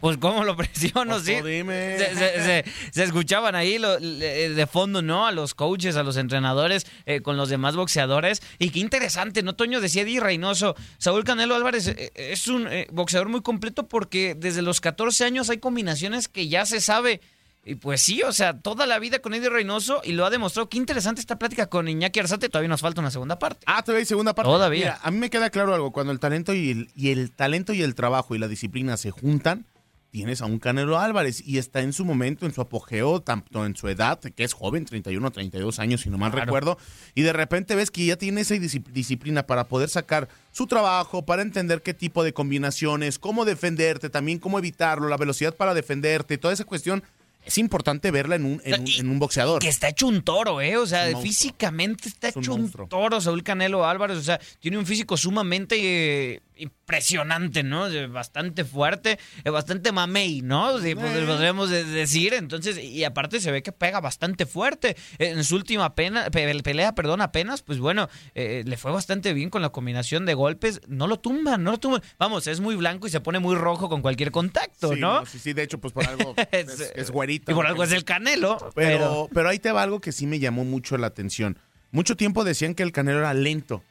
Pues 0.00 0.18
cómo 0.18 0.44
lo 0.44 0.54
presiono, 0.56 1.18
sí. 1.18 1.40
dime. 1.42 1.98
Se, 1.98 2.14
se- 2.14 2.42
se- 2.42 2.64
se 2.92 3.02
escuchaban 3.02 3.54
ahí 3.56 3.78
lo- 3.78 3.98
le- 3.98 4.50
de 4.50 4.66
fondo, 4.66 5.02
¿no? 5.02 5.26
A 5.26 5.32
los 5.32 5.54
coaches, 5.54 5.96
a 5.96 6.02
los 6.02 6.16
entrenadores, 6.16 6.86
eh, 7.06 7.22
con 7.22 7.36
los 7.36 7.48
demás 7.48 7.74
boxeadores. 7.76 8.40
Y 8.58 8.70
qué 8.70 8.78
interesante, 8.80 9.42
¿no? 9.42 9.56
Toño 9.56 9.80
decía 9.80 10.02
Eddie 10.02 10.20
Reynoso. 10.20 10.76
Saúl 10.98 11.24
Canelo 11.24 11.54
Álvarez 11.56 11.88
eh, 11.88 12.12
es 12.14 12.46
un 12.46 12.68
eh, 12.68 12.86
boxeador 12.92 13.28
muy 13.30 13.40
completo 13.40 13.88
porque 13.88 14.34
desde 14.36 14.62
los 14.62 14.80
14 14.80 15.24
años 15.24 15.50
hay 15.50 15.58
combinaciones 15.58 16.28
que 16.28 16.46
ya 16.48 16.66
se 16.66 16.80
sabe. 16.80 17.20
Y 17.68 17.74
pues 17.74 18.00
sí, 18.00 18.22
o 18.22 18.30
sea, 18.32 18.60
toda 18.60 18.86
la 18.86 19.00
vida 19.00 19.18
con 19.18 19.34
Eddie 19.34 19.50
Reynoso 19.50 20.00
y 20.04 20.12
lo 20.12 20.24
ha 20.24 20.30
demostrado. 20.30 20.68
Qué 20.68 20.76
interesante 20.78 21.20
esta 21.20 21.36
plática 21.36 21.66
con 21.66 21.88
Iñaki 21.88 22.20
Arzate. 22.20 22.48
Todavía 22.48 22.68
nos 22.68 22.80
falta 22.80 23.00
una 23.00 23.10
segunda 23.10 23.40
parte. 23.40 23.64
Ah, 23.66 23.82
todavía 23.82 24.00
hay 24.00 24.06
segunda 24.06 24.34
parte. 24.36 24.48
Todavía. 24.48 24.78
Mira, 24.84 25.00
a 25.02 25.10
mí 25.10 25.18
me 25.18 25.30
queda 25.30 25.50
claro 25.50 25.74
algo. 25.74 25.90
Cuando 25.90 26.12
el 26.12 26.20
talento 26.20 26.54
y 26.54 26.70
el, 26.70 26.90
y 26.94 27.10
el 27.10 27.32
talento 27.32 27.72
y 27.72 27.82
el 27.82 27.96
trabajo 27.96 28.36
y 28.36 28.38
la 28.38 28.46
disciplina 28.46 28.96
se 28.96 29.10
juntan, 29.10 29.66
tienes 30.12 30.42
a 30.42 30.46
un 30.46 30.60
Canelo 30.60 30.96
Álvarez 31.00 31.42
y 31.44 31.58
está 31.58 31.80
en 31.80 31.92
su 31.92 32.04
momento, 32.04 32.46
en 32.46 32.54
su 32.54 32.60
apogeo, 32.60 33.20
tanto 33.20 33.66
en 33.66 33.74
su 33.74 33.88
edad, 33.88 34.20
que 34.20 34.44
es 34.44 34.52
joven, 34.52 34.84
31, 34.84 35.28
32 35.32 35.80
años, 35.80 36.02
si 36.02 36.08
no 36.08 36.18
mal 36.18 36.30
Claro. 36.30 36.46
recuerdo, 36.46 36.78
y 37.16 37.22
de 37.22 37.32
repente 37.32 37.74
ves 37.74 37.90
que 37.90 38.06
ya 38.06 38.16
tiene 38.16 38.42
esa 38.42 38.54
disci- 38.54 38.84
disciplina 38.92 39.42
para 39.44 39.66
poder 39.66 39.88
sacar 39.88 40.28
su 40.52 40.68
trabajo, 40.68 41.26
para 41.26 41.42
entender 41.42 41.82
qué 41.82 41.94
tipo 41.94 42.22
de 42.22 42.32
combinaciones, 42.32 43.18
cómo 43.18 43.44
defenderte, 43.44 44.08
también 44.08 44.38
cómo 44.38 44.58
evitarlo, 44.60 45.08
la 45.08 45.16
velocidad 45.16 45.54
para 45.54 45.74
defenderte, 45.74 46.38
toda 46.38 46.54
esa 46.54 46.64
cuestión. 46.64 47.02
Es 47.46 47.58
importante 47.58 48.10
verla 48.10 48.34
en 48.34 48.44
un, 48.44 48.62
en 48.64 48.80
un, 48.80 48.88
en 48.88 49.08
un 49.08 49.18
boxeador. 49.20 49.62
Que 49.62 49.68
está 49.68 49.88
hecho 49.88 50.08
un 50.08 50.22
toro, 50.22 50.60
¿eh? 50.60 50.76
O 50.76 50.86
sea, 50.86 51.16
un 51.16 51.22
físicamente 51.22 52.08
está 52.08 52.28
Es 52.28 52.36
un 52.36 52.42
hecho 52.42 52.54
un, 52.54 52.60
monstruo. 52.62 52.88
toro, 52.88 53.20
Saúl 53.20 53.44
Canelo 53.44 53.86
Álvarez. 53.86 54.18
O 54.18 54.22
sea, 54.22 54.40
tiene 54.58 54.76
un 54.78 54.84
físico 54.84 55.16
sumamente 55.16 55.76
eh, 56.34 56.42
impresionante, 56.56 57.62
¿no? 57.62 57.88
Eh, 57.88 58.06
Bastante 58.06 58.64
fuerte, 58.64 59.18
eh, 59.44 59.50
bastante 59.50 59.92
mamey, 59.92 60.40
¿no? 60.42 60.78
Sí, 60.80 60.94
pues, 60.94 61.24
podríamos 61.26 61.70
de- 61.70 61.84
decir. 61.84 62.34
Entonces, 62.34 62.78
y 62.82 63.04
aparte 63.04 63.40
se 63.40 63.50
ve 63.50 63.62
que 63.62 63.72
pega 63.72 64.00
bastante 64.00 64.46
fuerte. 64.46 64.96
Eh, 65.18 65.30
En 65.36 65.44
su 65.44 65.56
última 65.56 65.94
pena, 65.94 66.30
pe- 66.30 66.62
pelea, 66.62 66.94
perdón, 66.94 67.20
apenas, 67.20 67.62
pues 67.62 67.78
bueno, 67.78 68.08
eh, 68.34 68.62
le 68.66 68.76
fue 68.76 68.90
bastante 68.92 69.32
bien 69.34 69.50
con 69.50 69.62
la 69.62 69.70
combinación 69.70 70.24
de 70.26 70.34
golpes. 70.34 70.80
No 70.88 71.06
lo 71.06 71.18
tumban, 71.18 71.62
no 71.62 71.72
lo 71.72 71.78
tumban. 71.78 72.02
Vamos, 72.18 72.46
es 72.46 72.60
muy 72.60 72.76
blanco 72.76 73.06
y 73.06 73.10
se 73.10 73.20
pone 73.20 73.38
muy 73.38 73.54
rojo 73.56 73.88
con 73.88 74.00
cualquier 74.02 74.30
contacto, 74.30 74.94
Sí, 74.94 75.00
¿no? 75.00 75.26
sí, 75.26 75.38
sí, 75.38 75.52
de 75.52 75.62
hecho, 75.62 75.78
pues 75.78 75.92
por 75.92 76.06
algo 76.06 76.34
es, 76.52 76.92
es 76.94 77.10
güerito. 77.10 77.50
Y 77.52 77.54
por 77.54 77.66
algo 77.66 77.82
es 77.84 77.92
el 77.92 78.04
Canelo. 78.04 78.56
Pero, 78.74 78.98
pero- 78.98 79.28
pero 79.34 79.48
ahí 79.48 79.58
te 79.58 79.72
va 79.72 79.82
algo 79.82 80.00
que 80.00 80.12
sí 80.12 80.26
me 80.26 80.38
llamó 80.38 80.64
mucho 80.64 80.96
la 80.96 81.08
atención. 81.08 81.58
Mucho 81.90 82.16
tiempo 82.16 82.44
decían 82.44 82.74
que 82.74 82.82
el 82.82 82.92
Canelo 82.92 83.18
era 83.20 83.32
lento. 83.34 83.82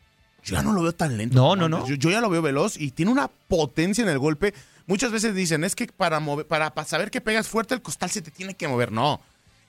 Yo 0.45 0.55
ya 0.55 0.61
no 0.63 0.71
lo 0.73 0.81
veo 0.83 0.93
tan 0.93 1.17
lento. 1.17 1.35
No, 1.35 1.55
no, 1.55 1.67
no. 1.67 1.85
Yo, 1.87 1.95
yo 1.95 2.09
ya 2.11 2.21
lo 2.21 2.29
veo 2.29 2.41
veloz 2.41 2.77
y 2.79 2.91
tiene 2.91 3.11
una 3.11 3.27
potencia 3.27 4.03
en 4.03 4.09
el 4.09 4.19
golpe. 4.19 4.53
Muchas 4.87 5.11
veces 5.11 5.33
dicen, 5.35 5.63
es 5.63 5.75
que 5.75 5.87
para, 5.87 6.19
mover, 6.19 6.45
para, 6.45 6.73
para 6.73 6.87
saber 6.87 7.09
que 7.11 7.19
pegas 7.19 7.47
fuerte, 7.47 7.73
el 7.73 7.81
costal 7.81 8.09
se 8.11 8.21
te 8.21 8.31
tiene 8.31 8.53
que 8.53 8.67
mover. 8.67 8.91
No. 8.91 9.19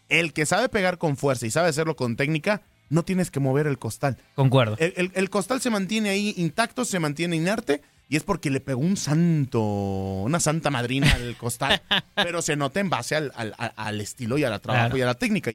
El 0.09 0.33
que 0.33 0.47
sabe 0.47 0.69
pegar 0.69 0.99
con 0.99 1.17
fuerza 1.17 1.47
y 1.47 1.51
sabe 1.51 1.69
hacerlo 1.71 1.97
con 1.97 2.15
técnica, 2.17 2.61
no 2.91 3.03
tienes 3.03 3.31
que 3.33 3.41
mover 3.41 3.67
el 3.67 3.79
costal. 3.79 4.19
Concuerdo. 4.35 4.77
El, 4.79 4.93
el- 4.97 5.11
el 5.15 5.31
costal 5.31 5.61
se 5.61 5.71
mantiene 5.71 6.11
ahí 6.11 6.35
intacto, 6.37 6.85
se 6.85 7.01
mantiene 7.01 7.35
inerte. 7.37 7.81
Y 8.09 8.15
es 8.17 8.23
porque 8.23 8.51
le 8.51 8.61
pegó 8.61 8.79
un 8.83 8.97
santo, 8.97 9.61
una 9.61 10.39
santa 10.39 10.71
madrina 10.71 11.11
al 11.13 11.37
costal, 11.37 11.83
pero 12.15 12.41
se 12.41 12.55
nota 12.55 12.79
en 12.79 12.89
base 12.89 13.17
al, 13.17 13.33
al- 13.35 13.55
al- 13.59 13.73
al 13.75 14.01
estilo 14.01 14.39
y 14.39 14.45
a 14.45 14.51
la 14.51 14.61
trabajo 14.61 14.85
Claro. 14.91 14.97
y 14.99 15.03
a 15.03 15.07
la 15.07 15.15
técnica. 15.15 15.51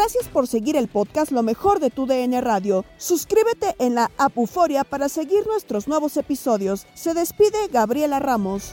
Gracias 0.00 0.28
por 0.28 0.46
seguir 0.46 0.76
el 0.76 0.88
podcast 0.88 1.30
Lo 1.30 1.42
mejor 1.42 1.78
de 1.78 1.90
tu 1.90 2.06
DN 2.06 2.40
Radio. 2.40 2.86
Suscríbete 2.96 3.76
en 3.78 3.94
la 3.94 4.10
app 4.16 4.34
Euforia 4.34 4.82
para 4.82 5.10
seguir 5.10 5.46
nuestros 5.46 5.88
nuevos 5.88 6.16
episodios. 6.16 6.86
Se 6.94 7.12
despide 7.12 7.68
Gabriela 7.70 8.18
Ramos. 8.18 8.72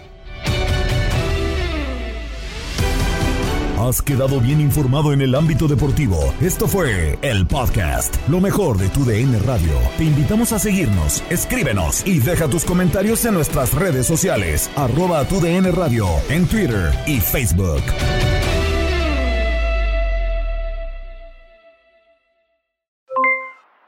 Has 3.78 4.02
quedado 4.02 4.40
bien 4.40 4.62
informado 4.62 5.12
en 5.12 5.20
el 5.20 5.36
ámbito 5.36 5.68
deportivo. 5.68 6.34
Esto 6.40 6.66
fue 6.66 7.20
el 7.22 7.46
podcast, 7.46 8.16
lo 8.30 8.40
mejor 8.40 8.78
de 8.78 8.88
tu 8.88 9.04
DN 9.04 9.38
Radio. 9.40 9.74
Te 9.98 10.06
invitamos 10.06 10.54
a 10.54 10.60
seguirnos, 10.60 11.22
escríbenos 11.30 12.08
y 12.08 12.20
deja 12.20 12.48
tus 12.48 12.64
comentarios 12.64 13.26
en 13.26 13.34
nuestras 13.34 13.74
redes 13.74 14.08
sociales, 14.08 14.72
arroba 14.78 15.26
tu 15.26 15.42
DN 15.42 15.74
Radio, 15.74 16.08
en 16.30 16.48
Twitter 16.48 16.90
y 17.06 17.20
Facebook. 17.20 17.84